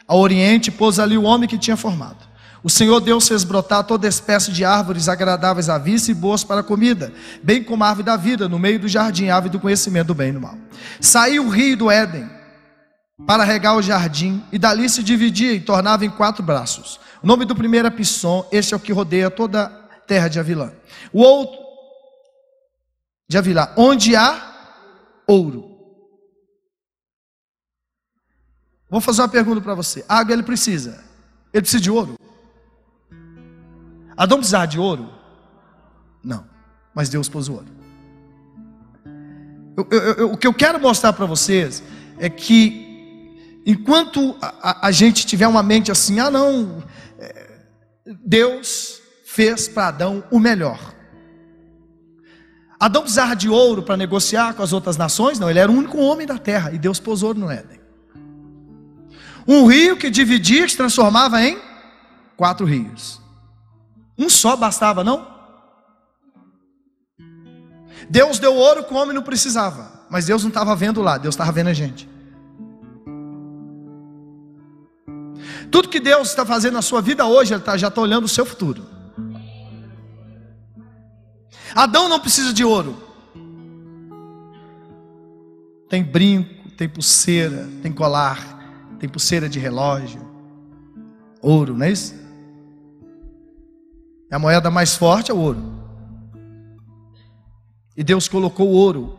[0.04, 2.16] Ao oriente pôs ali o homem que tinha formado.
[2.60, 6.60] O Senhor Deus fez brotar toda espécie de árvores agradáveis à vista e boas para
[6.60, 10.08] a comida, bem como a árvore da vida, no meio do jardim, árvore do conhecimento
[10.08, 10.58] do bem e do mal.
[11.00, 12.28] Saiu o rio do Éden
[13.24, 16.98] para regar o jardim, e dali se dividia e tornava em quatro braços.
[17.22, 19.68] O nome do primeiro é Pisson, este é o que rodeia toda a
[20.04, 20.72] terra de Avilã.
[21.12, 21.61] O outro,
[23.32, 25.70] de Avilá, onde há ouro.
[28.90, 30.04] Vou fazer uma pergunta para você.
[30.06, 31.02] Água ele precisa?
[31.50, 32.14] Ele precisa de ouro?
[34.14, 35.10] Adão precisava de ouro?
[36.22, 36.46] Não.
[36.94, 37.66] Mas Deus pôs o ouro.
[39.78, 41.82] Eu- eu- eu- o que eu quero mostrar para vocês
[42.18, 46.84] é que enquanto a, a- a gente tiver uma mente assim, ah não,
[47.18, 47.62] é,
[48.26, 50.91] Deus fez para Adão o melhor.
[52.84, 55.38] Adão precisava de ouro para negociar com as outras nações?
[55.38, 57.78] Não, ele era o único homem da terra e Deus pôs ouro no Éden.
[59.46, 61.56] Um rio que dividia, que se transformava em
[62.36, 63.20] quatro rios.
[64.18, 65.28] Um só bastava, não?
[68.10, 71.34] Deus deu ouro que o homem não precisava, mas Deus não estava vendo lá, Deus
[71.36, 72.10] estava vendo a gente.
[75.70, 78.28] Tudo que Deus está fazendo na sua vida hoje, Ele tá- já está olhando o
[78.28, 78.84] seu futuro.
[81.74, 82.96] Adão não precisa de ouro.
[85.88, 90.20] Tem brinco, tem pulseira, tem colar, tem pulseira de relógio.
[91.40, 92.14] Ouro, não é isso?
[94.30, 95.60] É a moeda mais forte é o ouro.
[97.96, 99.18] E Deus colocou o ouro.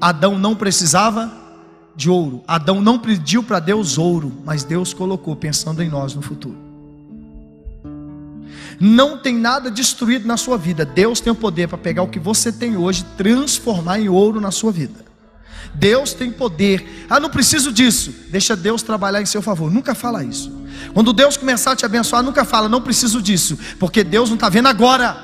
[0.00, 1.32] Adão não precisava
[1.94, 2.42] de ouro.
[2.46, 6.63] Adão não pediu para Deus ouro, mas Deus colocou, pensando em nós no futuro.
[8.80, 10.84] Não tem nada destruído na sua vida.
[10.84, 14.50] Deus tem o poder para pegar o que você tem hoje transformar em ouro na
[14.50, 15.04] sua vida.
[15.74, 17.06] Deus tem poder.
[17.10, 18.14] Ah, não preciso disso.
[18.30, 19.70] Deixa Deus trabalhar em seu favor.
[19.70, 20.52] Nunca fala isso.
[20.92, 24.48] Quando Deus começar a te abençoar, nunca fala, não preciso disso, porque Deus não está
[24.48, 25.16] vendo agora.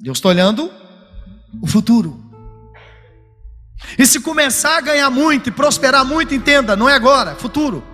[0.00, 0.70] Deus está olhando
[1.60, 2.22] o futuro.
[3.98, 7.84] E se começar a ganhar muito e prosperar muito, entenda, não é agora, futuro.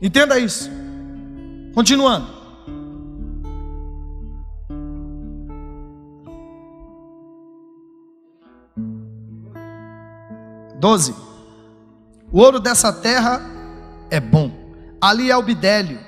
[0.00, 0.70] Entenda isso.
[1.74, 2.41] Continuando.
[10.82, 11.14] 12.
[12.32, 13.40] O ouro dessa terra
[14.10, 14.50] é bom.
[15.00, 16.00] Ali é o bidélio,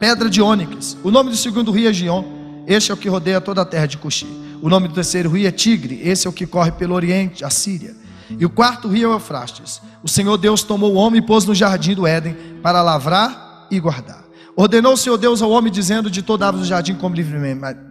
[0.00, 0.96] pedra de ônix.
[1.04, 2.24] O nome do segundo rio é Gion.
[2.66, 4.26] Este é o que rodeia toda a terra de Cuxi.
[4.62, 6.00] O nome do terceiro rio é Tigre.
[6.02, 7.94] Esse é o que corre pelo oriente, a Síria.
[8.30, 9.82] E o quarto rio é o Eufrates.
[10.02, 13.78] O Senhor Deus tomou o homem e pôs no jardim do Éden para lavrar e
[13.78, 14.24] guardar.
[14.56, 17.14] Ordenou o Senhor Deus ao homem, dizendo: De toda árvore do jardim come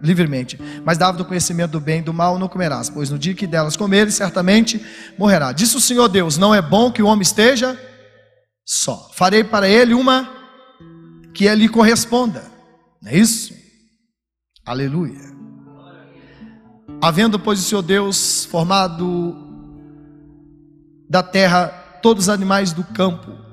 [0.02, 3.18] livremente, mas da árvore do conhecimento do bem e do mal não comerás, pois no
[3.18, 4.84] dia que delas comeres, certamente
[5.16, 5.52] morrerá.
[5.52, 7.78] Disse o Senhor Deus: Não é bom que o homem esteja
[8.66, 9.10] só.
[9.14, 10.28] Farei para ele uma
[11.32, 12.42] que lhe corresponda.
[13.00, 13.54] Não é isso?
[14.64, 15.20] Aleluia.
[17.00, 19.36] Havendo, pois, o Senhor Deus formado
[21.08, 21.68] da terra
[22.02, 23.45] todos os animais do campo,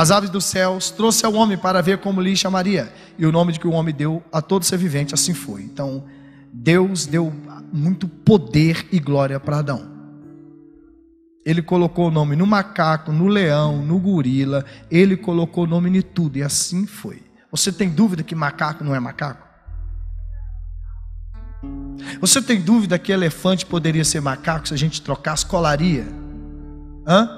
[0.00, 2.90] as aves dos céus, trouxe ao homem para ver como lhe chamaria.
[3.18, 5.60] E o nome que o homem deu a todo ser vivente, assim foi.
[5.60, 6.04] Então,
[6.50, 7.30] Deus deu
[7.70, 9.90] muito poder e glória para Adão.
[11.44, 16.00] Ele colocou o nome no macaco, no leão, no gorila, ele colocou o nome em
[16.00, 17.22] tudo, e assim foi.
[17.50, 19.46] Você tem dúvida que macaco não é macaco?
[22.22, 26.06] Você tem dúvida que elefante poderia ser macaco se a gente trocasse colaria?
[27.06, 27.28] Hã?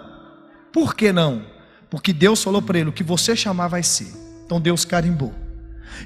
[0.72, 1.50] Por que não?
[1.92, 4.10] Porque Deus falou para ele: o que você chamar vai ser.
[4.46, 5.30] Então Deus carimbou.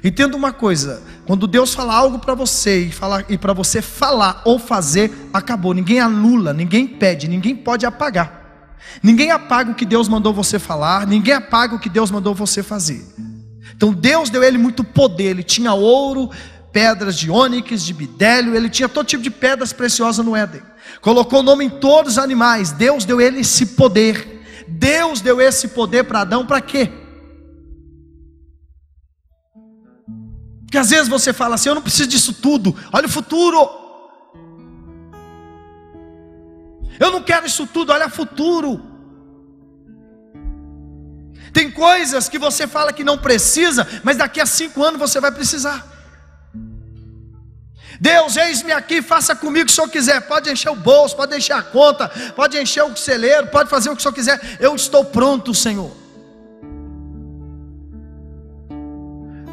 [0.03, 4.41] Entenda uma coisa: quando Deus fala algo para você e, falar, e para você falar
[4.43, 5.73] ou fazer, acabou.
[5.73, 8.75] Ninguém anula, ninguém pede, ninguém pode apagar.
[9.01, 12.61] Ninguém apaga o que Deus mandou você falar, ninguém apaga o que Deus mandou você
[12.61, 13.07] fazer.
[13.73, 16.29] Então Deus deu ele muito poder, ele tinha ouro,
[16.73, 20.61] pedras de ônix, de bidélio, ele tinha todo tipo de pedras preciosas no Éden.
[20.99, 22.73] Colocou o nome em todos os animais.
[22.73, 24.36] Deus deu ele esse poder.
[24.67, 26.91] Deus deu esse poder para Adão para quê?
[30.61, 33.57] Porque às vezes você fala assim: eu não preciso disso tudo, olha o futuro.
[36.99, 38.81] Eu não quero isso tudo, olha o futuro.
[41.53, 45.31] Tem coisas que você fala que não precisa, mas daqui a cinco anos você vai
[45.31, 45.96] precisar.
[47.99, 50.21] Deus, eis-me aqui, faça comigo o que o Senhor quiser.
[50.21, 53.93] Pode encher o bolso, pode encher a conta, pode encher o celeiro, pode fazer o
[53.95, 54.57] que o Senhor quiser.
[54.59, 55.91] Eu estou pronto, Senhor.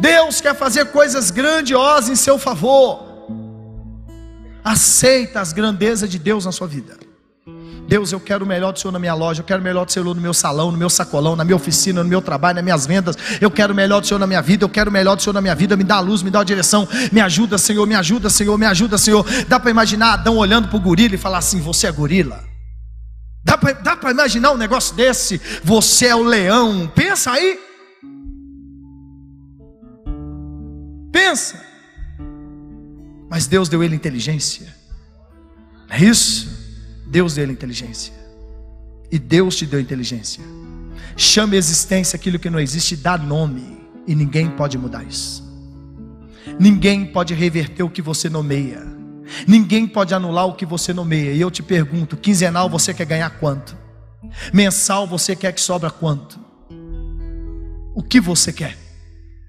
[0.01, 3.03] Deus quer fazer coisas grandiosas em seu favor.
[4.63, 6.99] Aceita as grandezas de Deus na sua vida.
[7.95, 9.93] Deus, eu quero o melhor do Senhor na minha loja, eu quero o melhor do
[9.93, 12.87] Senhor no meu salão, no meu sacolão, na minha oficina, no meu trabalho, nas minhas
[12.87, 13.17] vendas.
[13.41, 15.33] Eu quero o melhor do Senhor na minha vida, eu quero o melhor do Senhor
[15.33, 15.77] na minha vida.
[15.77, 16.89] Me dá a luz, me dá a direção.
[17.13, 19.25] Me ajuda, Senhor, me ajuda, Senhor, me ajuda, Senhor.
[19.47, 22.43] Dá para imaginar Adão olhando para o gorila e falar assim: Você é gorila?
[23.45, 25.41] Dá para imaginar um negócio desse?
[25.63, 26.91] Você é o leão.
[26.97, 27.61] Pensa aí.
[31.13, 31.65] Pensa.
[33.31, 34.75] Mas Deus deu ele inteligência.
[35.89, 36.54] É isso?
[37.15, 38.13] Deus deu inteligência.
[39.09, 40.43] E Deus te deu inteligência.
[41.17, 43.87] Chame a existência aquilo que não existe, dá nome.
[44.05, 45.45] E ninguém pode mudar isso.
[46.59, 48.83] Ninguém pode reverter o que você nomeia.
[49.47, 51.31] Ninguém pode anular o que você nomeia.
[51.31, 53.77] E eu te pergunto: quinzenal você quer ganhar quanto?
[54.53, 56.41] Mensal você quer que sobra quanto?
[57.95, 58.77] O que você quer?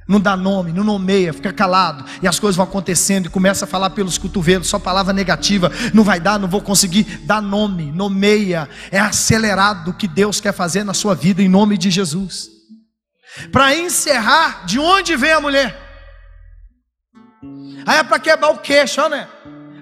[0.08, 3.68] Não dá nome, não nomeia, fica calado, e as coisas vão acontecendo e começa a
[3.68, 8.70] falar pelos cotovelos, só palavra negativa, não vai dar, não vou conseguir, dá nome, nomeia,
[8.92, 12.50] é acelerado o que Deus quer fazer na sua vida em nome de Jesus.
[13.52, 15.82] Para encerrar, de onde vem a mulher?
[17.86, 19.28] Aí é para quebrar o queixo, né?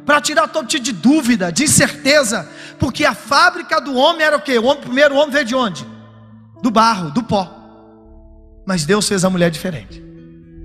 [0.05, 2.49] Para tirar todo tipo de dúvida, de incerteza,
[2.79, 4.57] porque a fábrica do homem era o quê?
[4.57, 5.85] O homem, primeiro o homem veio de onde?
[6.61, 7.59] Do barro, do pó.
[8.65, 10.12] Mas Deus fez a mulher diferente.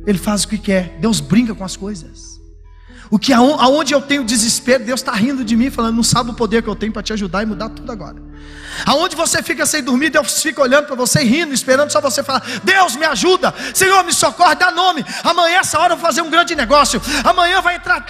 [0.06, 0.98] Ele faz o que quer.
[1.00, 2.37] Deus brinca com as coisas.
[3.10, 6.34] O que aonde eu tenho desespero, Deus está rindo de mim, falando, não sabe o
[6.34, 8.28] poder que eu tenho para te ajudar e mudar tudo agora.
[8.86, 12.42] Aonde você fica sem dormir, Deus fica olhando para você rindo, esperando só você falar:
[12.62, 15.04] Deus me ajuda, Senhor me socorre, dá nome.
[15.24, 17.00] Amanhã, essa hora, eu vou fazer um grande negócio.
[17.24, 18.04] Amanhã vai entrar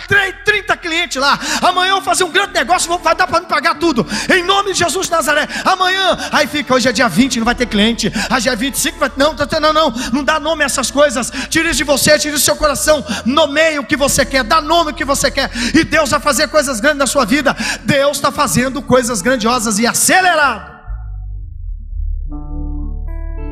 [0.45, 1.39] 30 clientes lá.
[1.63, 4.07] Amanhã eu vou fazer um grande negócio, vai dar para me pagar tudo.
[4.33, 5.49] Em nome de Jesus de Nazaré.
[5.65, 8.13] Amanhã, aí fica, hoje é dia 20, não vai ter cliente.
[8.35, 11.33] Hoje é 25, vai, não, não, não, não dá nome a essas coisas.
[11.49, 13.05] Tire isso de você, tire isso do seu coração.
[13.25, 15.51] Nomeie o que você quer, dá nome o que você quer.
[15.75, 17.57] E Deus vai fazer coisas grandes na sua vida.
[17.85, 20.79] Deus está fazendo coisas grandiosas e aceleradas.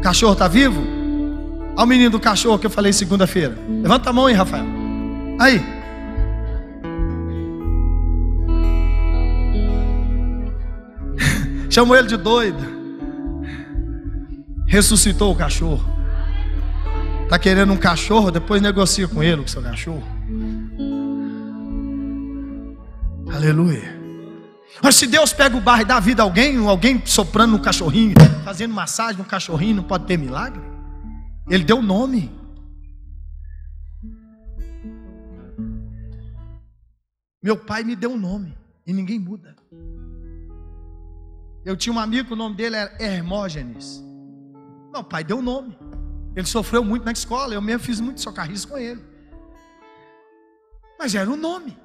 [0.02, 0.80] Cachorro está vivo?
[1.76, 3.56] Olha o menino do cachorro que eu falei segunda-feira.
[3.82, 4.64] Levanta a mão aí, Rafael.
[5.38, 5.62] Aí.
[11.68, 12.76] Chamou ele de doido.
[14.66, 15.96] Ressuscitou o cachorro.
[17.24, 18.30] Está querendo um cachorro?
[18.30, 20.04] Depois negocia com ele, com seu cachorro.
[23.32, 23.96] Aleluia.
[24.82, 28.14] Mas se Deus pega o barro e dá vida a alguém, alguém soprando no cachorrinho,
[28.44, 30.62] fazendo massagem no cachorrinho, não pode ter milagre?
[31.48, 32.30] Ele deu nome.
[37.42, 38.56] Meu pai me deu um nome
[38.86, 39.54] e ninguém muda.
[41.64, 44.02] Eu tinha um amigo, o nome dele era Hermógenes.
[44.92, 45.76] Meu pai deu nome.
[46.34, 49.02] Ele sofreu muito na escola, eu mesmo fiz muito socarriço com ele.
[50.98, 51.76] Mas era um nome.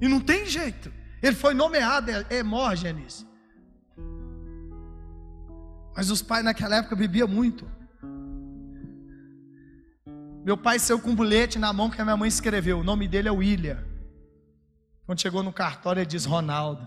[0.00, 0.92] E não tem jeito.
[1.22, 3.26] Ele foi nomeado Hemógenes.
[5.94, 7.70] Mas os pais naquela época bebiam muito.
[10.44, 12.80] Meu pai saiu com um bilhete na mão que a minha mãe escreveu.
[12.80, 13.78] O nome dele é William.
[15.06, 16.86] Quando chegou no cartório, ele diz Ronaldo.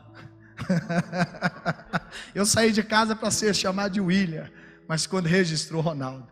[2.34, 4.50] Eu saí de casa para ser chamado de William,
[4.88, 6.28] mas quando registrou Ronaldo.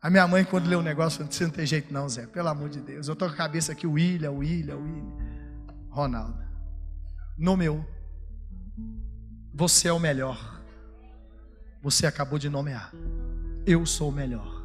[0.00, 2.48] A minha mãe, quando leu o negócio, falou: Você não tem jeito, não, Zé, pelo
[2.48, 3.08] amor de Deus.
[3.08, 5.33] Eu estou com a cabeça aqui, William, William, William.
[5.94, 6.42] Ronaldo
[7.38, 7.84] nomeou.
[9.54, 10.60] Você é o melhor.
[11.80, 12.92] Você acabou de nomear.
[13.64, 14.64] Eu sou o melhor.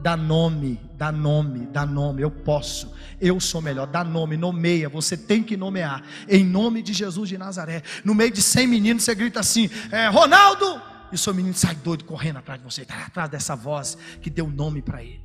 [0.00, 2.22] Dá nome, dá nome, dá nome.
[2.22, 2.94] Eu posso.
[3.20, 3.86] Eu sou melhor.
[3.86, 4.88] Dá nome, nomeia.
[4.88, 6.02] Você tem que nomear.
[6.26, 7.82] Em nome de Jesus de Nazaré.
[8.02, 10.80] No meio de 100 meninos, você grita assim: é, Ronaldo!
[11.12, 14.30] E o seu menino sai doido correndo atrás de você, tá atrás dessa voz que
[14.30, 15.22] deu nome para ele.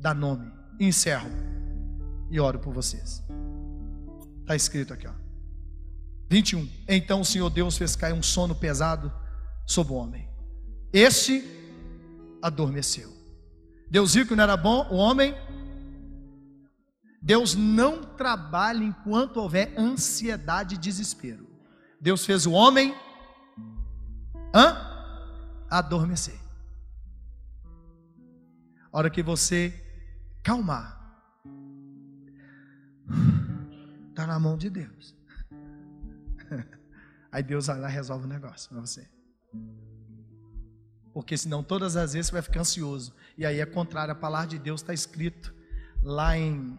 [0.00, 0.50] Dá nome.
[0.80, 1.53] Encerro
[2.34, 3.22] e oro por vocês.
[4.40, 5.12] Está escrito aqui, ó.
[6.28, 6.68] 21.
[6.88, 9.12] Então o Senhor Deus fez cair um sono pesado
[9.64, 10.28] sobre o homem.
[10.92, 11.44] Este
[12.42, 13.14] adormeceu.
[13.88, 15.32] Deus viu que não era bom, o homem.
[17.22, 21.48] Deus não trabalha enquanto houver ansiedade e desespero.
[22.00, 22.92] Deus fez o homem
[24.52, 24.76] hã?
[25.70, 26.40] adormecer.
[28.92, 29.72] A hora que você
[30.42, 31.03] calmar,
[34.10, 35.16] Está na mão de Deus.
[37.30, 39.08] Aí Deus vai lá e resolve o negócio para você.
[41.12, 43.14] Porque senão todas as vezes você vai ficar ansioso.
[43.38, 45.54] E aí é contrário, a palavra de Deus está escrito
[46.02, 46.76] lá em,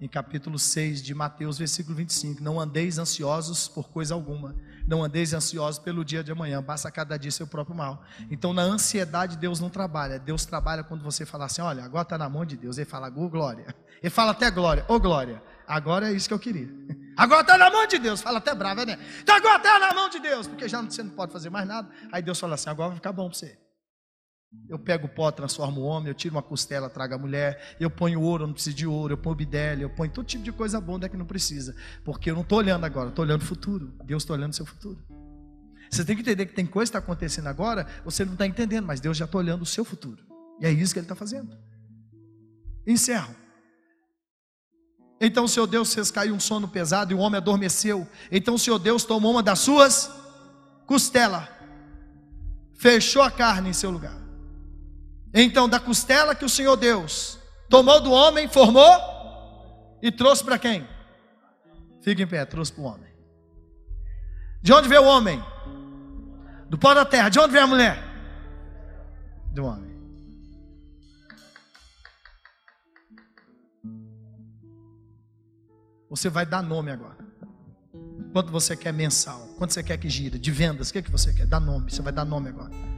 [0.00, 2.42] em capítulo 6 de Mateus, versículo 25.
[2.42, 4.56] Não andeis ansiosos por coisa alguma.
[4.86, 6.62] Não andeis ansiosos pelo dia de amanhã.
[6.62, 8.02] Basta cada dia seu próprio mal.
[8.30, 10.18] Então na ansiedade Deus não trabalha.
[10.18, 12.78] Deus trabalha quando você fala assim, olha, agora está na mão de Deus.
[12.78, 13.74] Ele fala, oh, glória.
[14.02, 15.42] Ele fala até glória, ô oh, glória.
[15.66, 16.68] Agora é isso que eu queria.
[17.16, 18.22] Agora está na mão de Deus.
[18.22, 18.98] Fala até bravo, né?
[19.20, 21.88] Então agora está na mão de Deus, porque já você não pode fazer mais nada.
[22.10, 23.58] Aí Deus fala assim: agora vai ficar bom para você.
[24.68, 27.90] Eu pego o pó, transformo o homem, eu tiro uma costela, trago a mulher, eu
[27.90, 30.52] ponho ouro, eu não preciso de ouro, eu ponho bidélio, eu ponho todo tipo de
[30.52, 31.74] coisa boa onde é que não precisa.
[32.04, 33.92] Porque eu não estou olhando agora, estou olhando o futuro.
[34.04, 34.98] Deus está olhando o seu futuro.
[35.90, 38.86] Você tem que entender que tem coisa que está acontecendo agora, você não está entendendo,
[38.86, 40.24] mas Deus já está olhando o seu futuro.
[40.60, 41.56] E é isso que Ele está fazendo.
[42.86, 43.34] Encerro.
[45.20, 48.06] Então Senhor Deus fez cair um sono pesado e o homem adormeceu.
[48.30, 50.10] Então Senhor Deus tomou uma das suas
[50.86, 51.46] costelas,
[52.74, 54.19] fechou a carne em seu lugar.
[55.32, 57.38] Então, da costela que o Senhor Deus
[57.68, 60.86] tomou do homem, formou e trouxe para quem?
[62.02, 63.10] Fica em pé, trouxe para o homem.
[64.62, 65.42] De onde veio o homem?
[66.68, 67.28] Do pó da terra.
[67.28, 67.98] De onde veio a mulher?
[69.52, 69.90] Do homem.
[76.08, 77.18] Você vai dar nome agora.
[78.32, 79.48] Quanto você quer mensal?
[79.58, 80.38] Quanto você quer que gira?
[80.38, 80.90] De vendas?
[80.90, 81.46] O que, é que você quer?
[81.46, 81.90] Dá nome.
[81.90, 82.89] Você vai dar nome agora.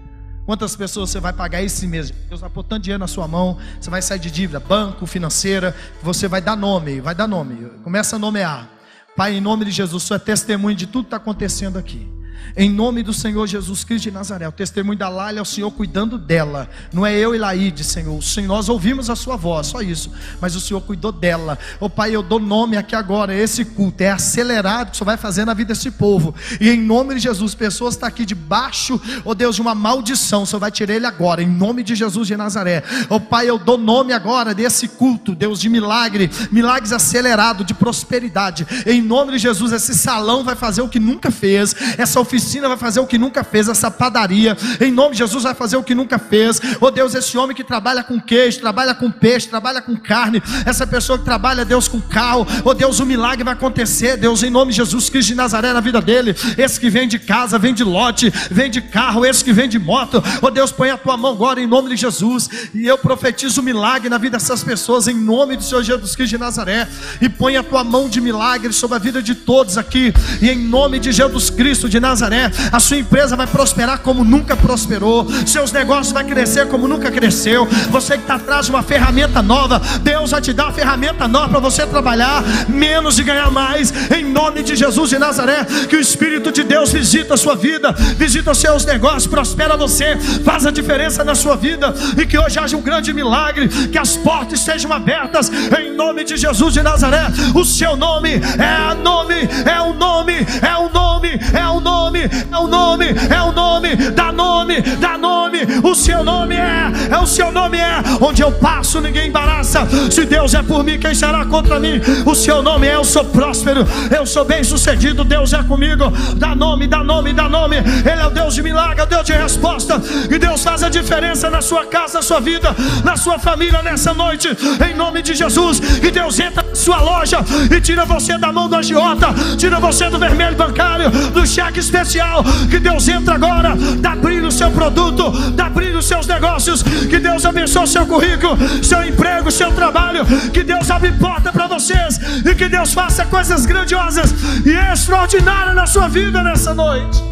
[0.45, 2.11] Quantas pessoas você vai pagar esse mês?
[2.11, 3.59] Deus vai pôr tanto dinheiro na sua mão.
[3.81, 5.75] Você vai sair de dívida, banco, financeira.
[6.03, 7.01] Você vai dar nome.
[7.01, 7.71] Vai dar nome.
[7.85, 8.69] Começa a nomear.
[9.17, 12.09] Pai, em nome de Jesus, Sua é testemunho de tudo que está acontecendo aqui.
[12.57, 14.47] Em nome do Senhor Jesus Cristo de Nazaré.
[14.47, 16.69] O testemunho da Lália é o Senhor cuidando dela.
[16.93, 18.17] Não é eu e Laíde, Senhor.
[18.17, 20.11] O Senhor, nós ouvimos a sua voz, só isso.
[20.41, 21.59] Mas o Senhor cuidou dela.
[21.81, 23.35] Ô Pai, eu dou nome aqui agora.
[23.35, 26.35] Esse culto é acelerado que o Senhor vai fazer na vida desse povo.
[26.61, 30.43] E em nome de Jesus, pessoas estão aqui debaixo, ó Deus, de uma maldição.
[30.43, 31.43] O Senhor vai tirar ele agora.
[31.43, 32.83] Em nome de Jesus de Nazaré.
[33.09, 36.31] Ô Pai, eu dou nome agora desse culto, Deus, de milagre.
[36.51, 38.67] Milagres acelerados, de prosperidade.
[38.87, 41.75] Em nome de Jesus, esse salão vai fazer o que nunca fez.
[41.97, 45.55] Essa oficina vai fazer o que nunca fez, essa padaria, em nome de Jesus, vai
[45.55, 46.61] fazer o que nunca fez.
[46.81, 50.87] Oh Deus, esse homem que trabalha com queijo, trabalha com peixe, trabalha com carne, essa
[50.87, 54.71] pessoa que trabalha, Deus, com carro, oh Deus, o milagre vai acontecer, Deus, em nome
[54.71, 56.35] de Jesus Cristo de Nazaré na vida dele.
[56.57, 59.79] Esse que vem de casa, vem de lote, vem de carro, esse que vem de
[59.79, 63.61] moto, oh Deus, põe a tua mão agora em nome de Jesus, e eu profetizo
[63.61, 66.89] o milagre na vida dessas pessoas, em nome do Senhor Jesus Cristo de Nazaré,
[67.21, 70.59] e põe a tua mão de milagre sobre a vida de todos aqui, e em
[70.59, 72.22] nome de Jesus Cristo de Nazaré.
[72.23, 77.11] Nazaré, a sua empresa vai prosperar como nunca prosperou, seus negócios vai crescer como nunca
[77.11, 77.67] cresceu.
[77.91, 81.49] Você que está atrás de uma ferramenta nova, Deus vai te dar uma ferramenta nova
[81.49, 85.65] para você trabalhar menos e ganhar mais, em nome de Jesus de Nazaré.
[85.89, 90.17] Que o Espírito de Deus visita a sua vida, visita os seus negócios, prospera você,
[90.45, 94.17] faz a diferença na sua vida e que hoje haja um grande milagre, que as
[94.17, 97.27] portas sejam abertas em nome de Jesus de Nazaré.
[97.55, 102.59] O seu nome é nome, é o nome, é o nome, é o nome é
[102.59, 107.27] o nome, é o nome, dá nome, dá nome, o seu nome é, é o
[107.27, 111.45] seu nome é, onde eu passo ninguém embaraça, se Deus é por mim, quem será
[111.45, 112.01] contra mim?
[112.25, 113.87] O seu nome é, eu sou próspero,
[114.17, 118.27] eu sou bem sucedido, Deus é comigo, dá nome, dá nome, dá nome, Ele é
[118.27, 121.61] o Deus de milagre, é o Deus de resposta, e Deus faz a diferença na
[121.61, 122.75] sua casa, na sua vida,
[123.05, 124.49] na sua família nessa noite,
[124.89, 127.39] em nome de Jesus, e Deus entra na sua loja
[127.71, 132.43] e tira você da mão do agiota, tira você do vermelho bancário, do cheque especial
[132.69, 136.83] que Deus entra agora, dá brilho no seu produto, dá brilho nos seus negócios.
[136.83, 140.25] Que Deus abençoe o seu currículo, seu emprego, seu trabalho.
[140.53, 144.35] Que Deus abre porta para vocês e que Deus faça coisas grandiosas
[144.67, 147.23] e extraordinárias na sua vida nessa noite.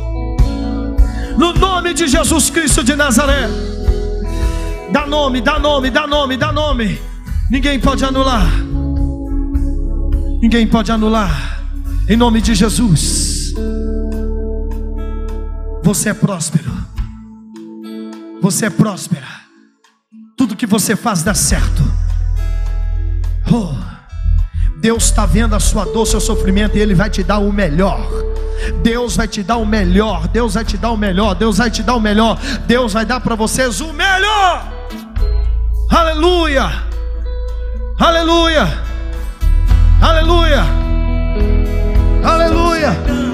[1.37, 3.49] No nome de Jesus Cristo de Nazaré.
[4.93, 7.01] Dá nome, dá nome, dá nome, dá nome.
[7.51, 8.47] Ninguém pode anular.
[10.41, 11.61] Ninguém pode anular.
[12.09, 13.55] Em nome de Jesus.
[15.91, 16.71] Você é próspero.
[18.41, 19.27] Você é próspera.
[20.37, 21.83] Tudo que você faz dá certo.
[23.53, 23.75] Oh,
[24.79, 28.09] Deus está vendo a sua dor, seu sofrimento, e Ele vai te dar o melhor.
[28.85, 30.29] Deus vai te dar o melhor.
[30.29, 31.35] Deus vai te dar o melhor.
[31.35, 32.39] Deus vai te dar o melhor.
[32.69, 34.73] Deus vai dar para vocês o melhor.
[35.91, 36.71] Aleluia.
[37.99, 38.69] Aleluia.
[40.01, 40.65] Aleluia.
[42.23, 43.30] Aleluia.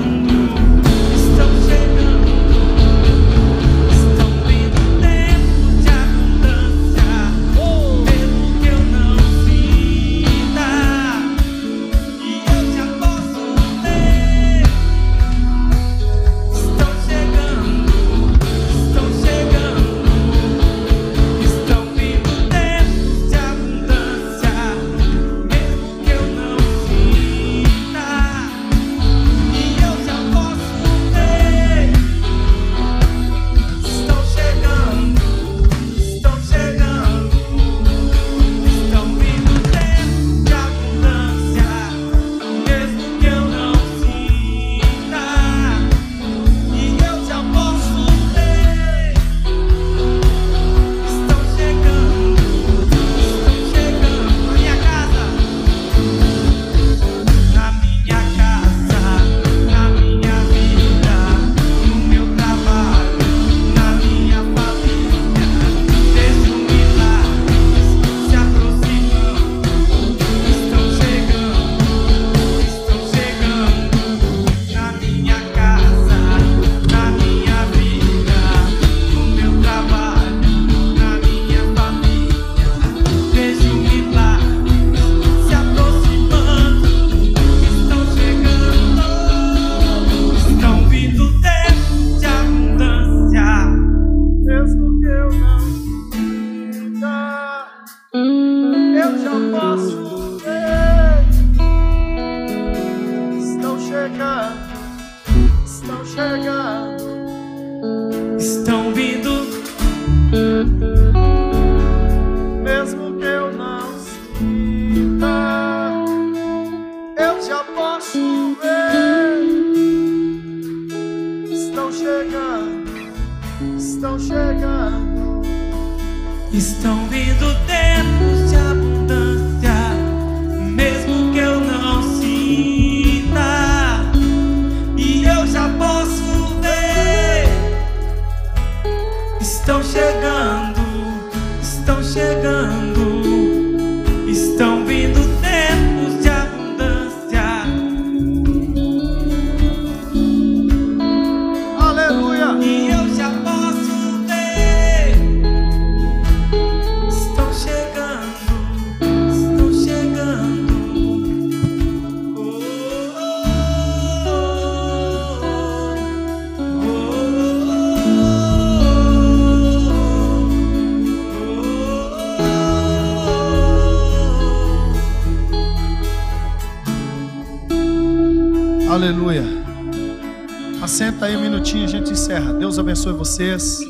[183.36, 183.80] Vocês.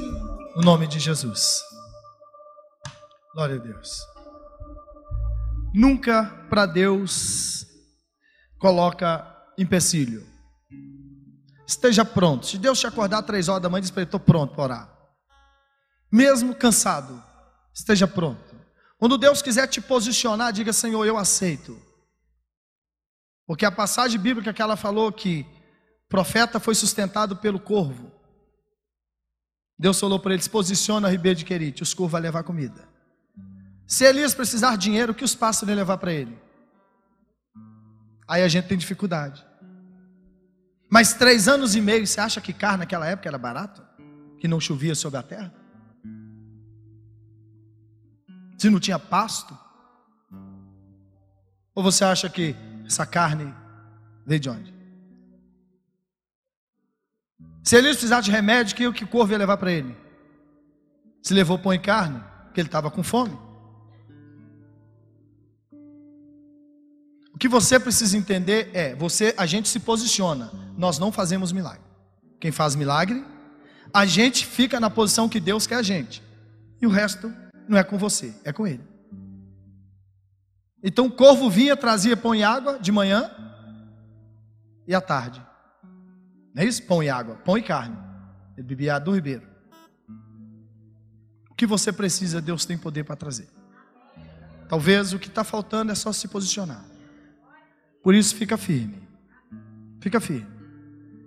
[0.56, 1.62] No nome de Jesus.
[3.32, 4.00] Glória a Deus.
[5.72, 7.64] Nunca para Deus
[8.58, 9.24] coloca
[9.56, 10.26] empecilho.
[11.64, 12.44] Esteja pronto.
[12.44, 14.98] Se Deus te acordar três horas da manhã, diz para ele: estou pronto para orar.
[16.10, 17.22] Mesmo cansado,
[17.72, 18.56] esteja pronto.
[18.98, 21.80] Quando Deus quiser te posicionar, diga: Senhor, eu aceito.
[23.46, 25.46] Porque a passagem bíblica que ela falou que
[26.08, 28.15] profeta foi sustentado pelo corvo.
[29.78, 32.88] Deus falou para ele: se posiciona, Ribeiro de Querite, os corvos vão levar comida.
[33.86, 36.36] Se Elias precisar de dinheiro, o que os pássaros iam levar para ele?
[38.26, 39.46] Aí a gente tem dificuldade.
[40.90, 43.82] Mas três anos e meio, você acha que carne naquela época era barato?
[44.38, 45.54] Que não chovia sobre a terra?
[48.58, 49.56] Se não tinha pasto?
[51.74, 53.54] Ou você acha que essa carne
[54.24, 54.75] veio de onde?
[57.66, 59.96] Se ele precisar de remédio, que o que corvo ia levar para ele?
[61.20, 63.36] Se levou pão e carne, porque ele estava com fome.
[67.34, 71.82] O que você precisa entender é, você, a gente se posiciona, nós não fazemos milagre.
[72.38, 73.24] Quem faz milagre,
[73.92, 76.22] a gente fica na posição que Deus quer a gente.
[76.80, 77.34] E o resto
[77.68, 78.84] não é com você, é com ele.
[80.84, 83.28] Então o corvo vinha, trazia pão e água de manhã
[84.86, 85.45] e à tarde.
[86.56, 86.82] Não é isso?
[86.84, 87.98] Pão e água, pão e carne.
[88.56, 89.46] Ele bebia água do ribeiro.
[91.50, 93.46] O que você precisa, Deus tem poder para trazer.
[94.66, 96.82] Talvez o que está faltando é só se posicionar.
[98.02, 99.06] Por isso, fica firme.
[100.00, 100.48] Fica firme.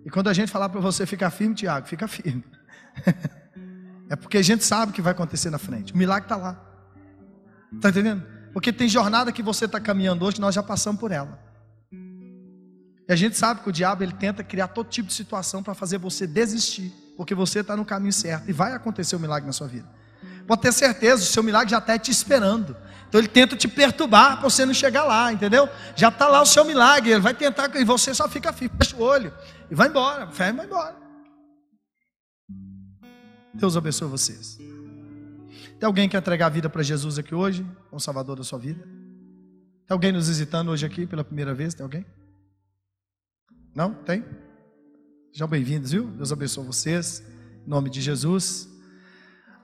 [0.04, 2.44] E quando a gente falar para você ficar firme, Tiago, fica firme.
[4.10, 5.94] é porque a gente sabe o que vai acontecer na frente.
[5.94, 6.60] O milagre está lá.
[7.72, 8.26] Está entendendo?
[8.52, 11.49] Porque tem jornada que você está caminhando hoje, nós já passamos por ela.
[13.10, 15.74] E a gente sabe que o diabo ele tenta criar todo tipo de situação para
[15.74, 19.48] fazer você desistir, porque você está no caminho certo e vai acontecer o um milagre
[19.48, 19.90] na sua vida.
[20.46, 22.78] Pode ter certeza, o seu milagre já está te esperando.
[23.08, 25.68] Então ele tenta te perturbar para você não chegar lá, entendeu?
[25.96, 28.96] Já está lá o seu milagre, ele vai tentar e você só fica firme, fecha
[28.96, 29.34] o olho
[29.72, 30.96] e vai embora, fé e vai embora.
[33.56, 34.60] Deus abençoe vocês.
[35.80, 38.60] Tem alguém que quer entregar a vida para Jesus aqui hoje, como Salvador da sua
[38.60, 38.84] vida?
[38.84, 41.74] Tem alguém nos visitando hoje aqui pela primeira vez?
[41.74, 42.06] Tem alguém?
[43.74, 43.94] Não?
[43.94, 44.26] Tem?
[45.32, 46.08] Sejam bem-vindos, viu?
[46.08, 47.24] Deus abençoe vocês.
[47.66, 48.68] Em nome de Jesus.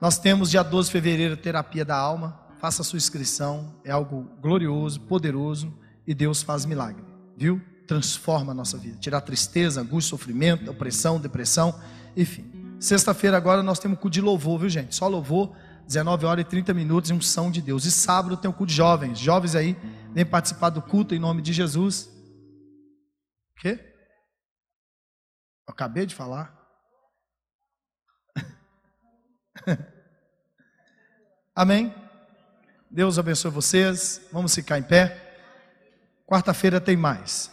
[0.00, 2.40] Nós temos dia 12 de fevereiro terapia da alma.
[2.60, 3.74] Faça a sua inscrição.
[3.84, 5.76] É algo glorioso, poderoso
[6.06, 7.04] e Deus faz milagre,
[7.36, 7.60] viu?
[7.86, 8.96] Transforma a nossa vida.
[8.98, 11.74] Tirar tristeza, angústia, sofrimento, opressão, depressão,
[12.16, 12.44] enfim.
[12.78, 14.94] Sexta-feira agora nós temos culto de louvor, viu, gente?
[14.94, 15.52] Só louvor,
[15.86, 17.84] 19 horas e 30 minutos em unção de Deus.
[17.84, 19.18] E sábado tem o culto de jovens.
[19.18, 19.76] Jovens aí,
[20.12, 22.08] vem participar do culto em nome de Jesus.
[23.56, 23.95] O quê?
[25.66, 26.54] Eu acabei de falar.
[31.54, 31.94] Amém?
[32.90, 34.26] Deus abençoe vocês.
[34.32, 35.22] Vamos ficar em pé.
[36.26, 37.50] Quarta-feira tem mais.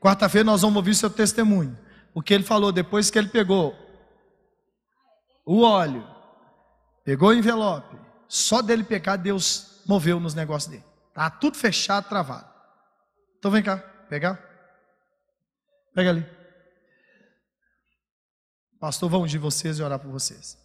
[0.00, 1.78] Quarta-feira nós vamos ouvir seu testemunho.
[2.14, 3.76] O que ele falou depois que ele pegou
[5.44, 6.06] o óleo,
[7.04, 7.96] pegou o envelope.
[8.28, 10.84] Só dele pecar, Deus moveu nos negócios dele.
[11.14, 12.46] Tá tudo fechado, travado.
[13.38, 13.78] Então vem cá,
[14.08, 14.38] pegar.
[15.94, 16.37] Pega ali.
[18.80, 20.56] Pastor, vamos de vocês e orar por vocês.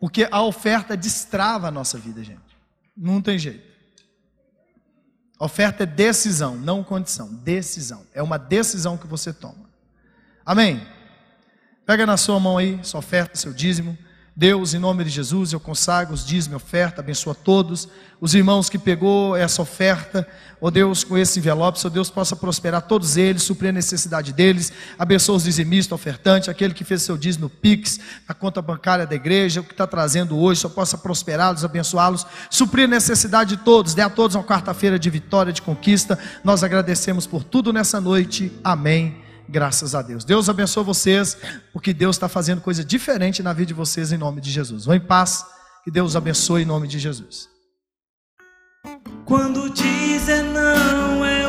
[0.00, 2.56] Porque a oferta destrava a nossa vida, gente.
[2.96, 3.66] Não tem jeito.
[5.38, 7.32] A oferta é decisão, não condição.
[7.34, 8.06] Decisão.
[8.14, 9.68] É uma decisão que você toma.
[10.44, 10.86] Amém?
[11.84, 13.96] Pega na sua mão aí, sua oferta, seu dízimo.
[14.38, 17.88] Deus, em nome de Jesus, eu consagro os dízimos e oferta, abençoa todos.
[18.20, 20.28] Os irmãos que pegou essa oferta,
[20.60, 24.70] ó Deus, com esse envelope, seu Deus possa prosperar todos eles, suprir a necessidade deles.
[24.98, 27.98] Abençoa os dizimistas, ofertantes, aquele que fez seu dízimo no Pix,
[28.28, 32.84] na conta bancária da igreja, o que está trazendo hoje, só possa prosperá-los, abençoá-los, suprir
[32.84, 33.94] a necessidade de todos.
[33.94, 36.18] Dê a todos uma quarta-feira de vitória, de conquista.
[36.44, 38.52] Nós agradecemos por tudo nessa noite.
[38.62, 39.25] Amém.
[39.48, 40.24] Graças a Deus.
[40.24, 41.36] Deus abençoe vocês,
[41.72, 44.84] porque Deus está fazendo coisa diferente na vida de vocês em nome de Jesus.
[44.84, 45.44] Vão em paz,
[45.84, 47.48] que Deus abençoe em nome de Jesus.
[49.24, 51.46] Quando dizer não é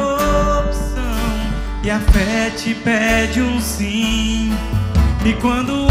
[0.59, 1.03] opção
[1.83, 4.51] e a fé te pede um sim,
[5.25, 5.86] e quando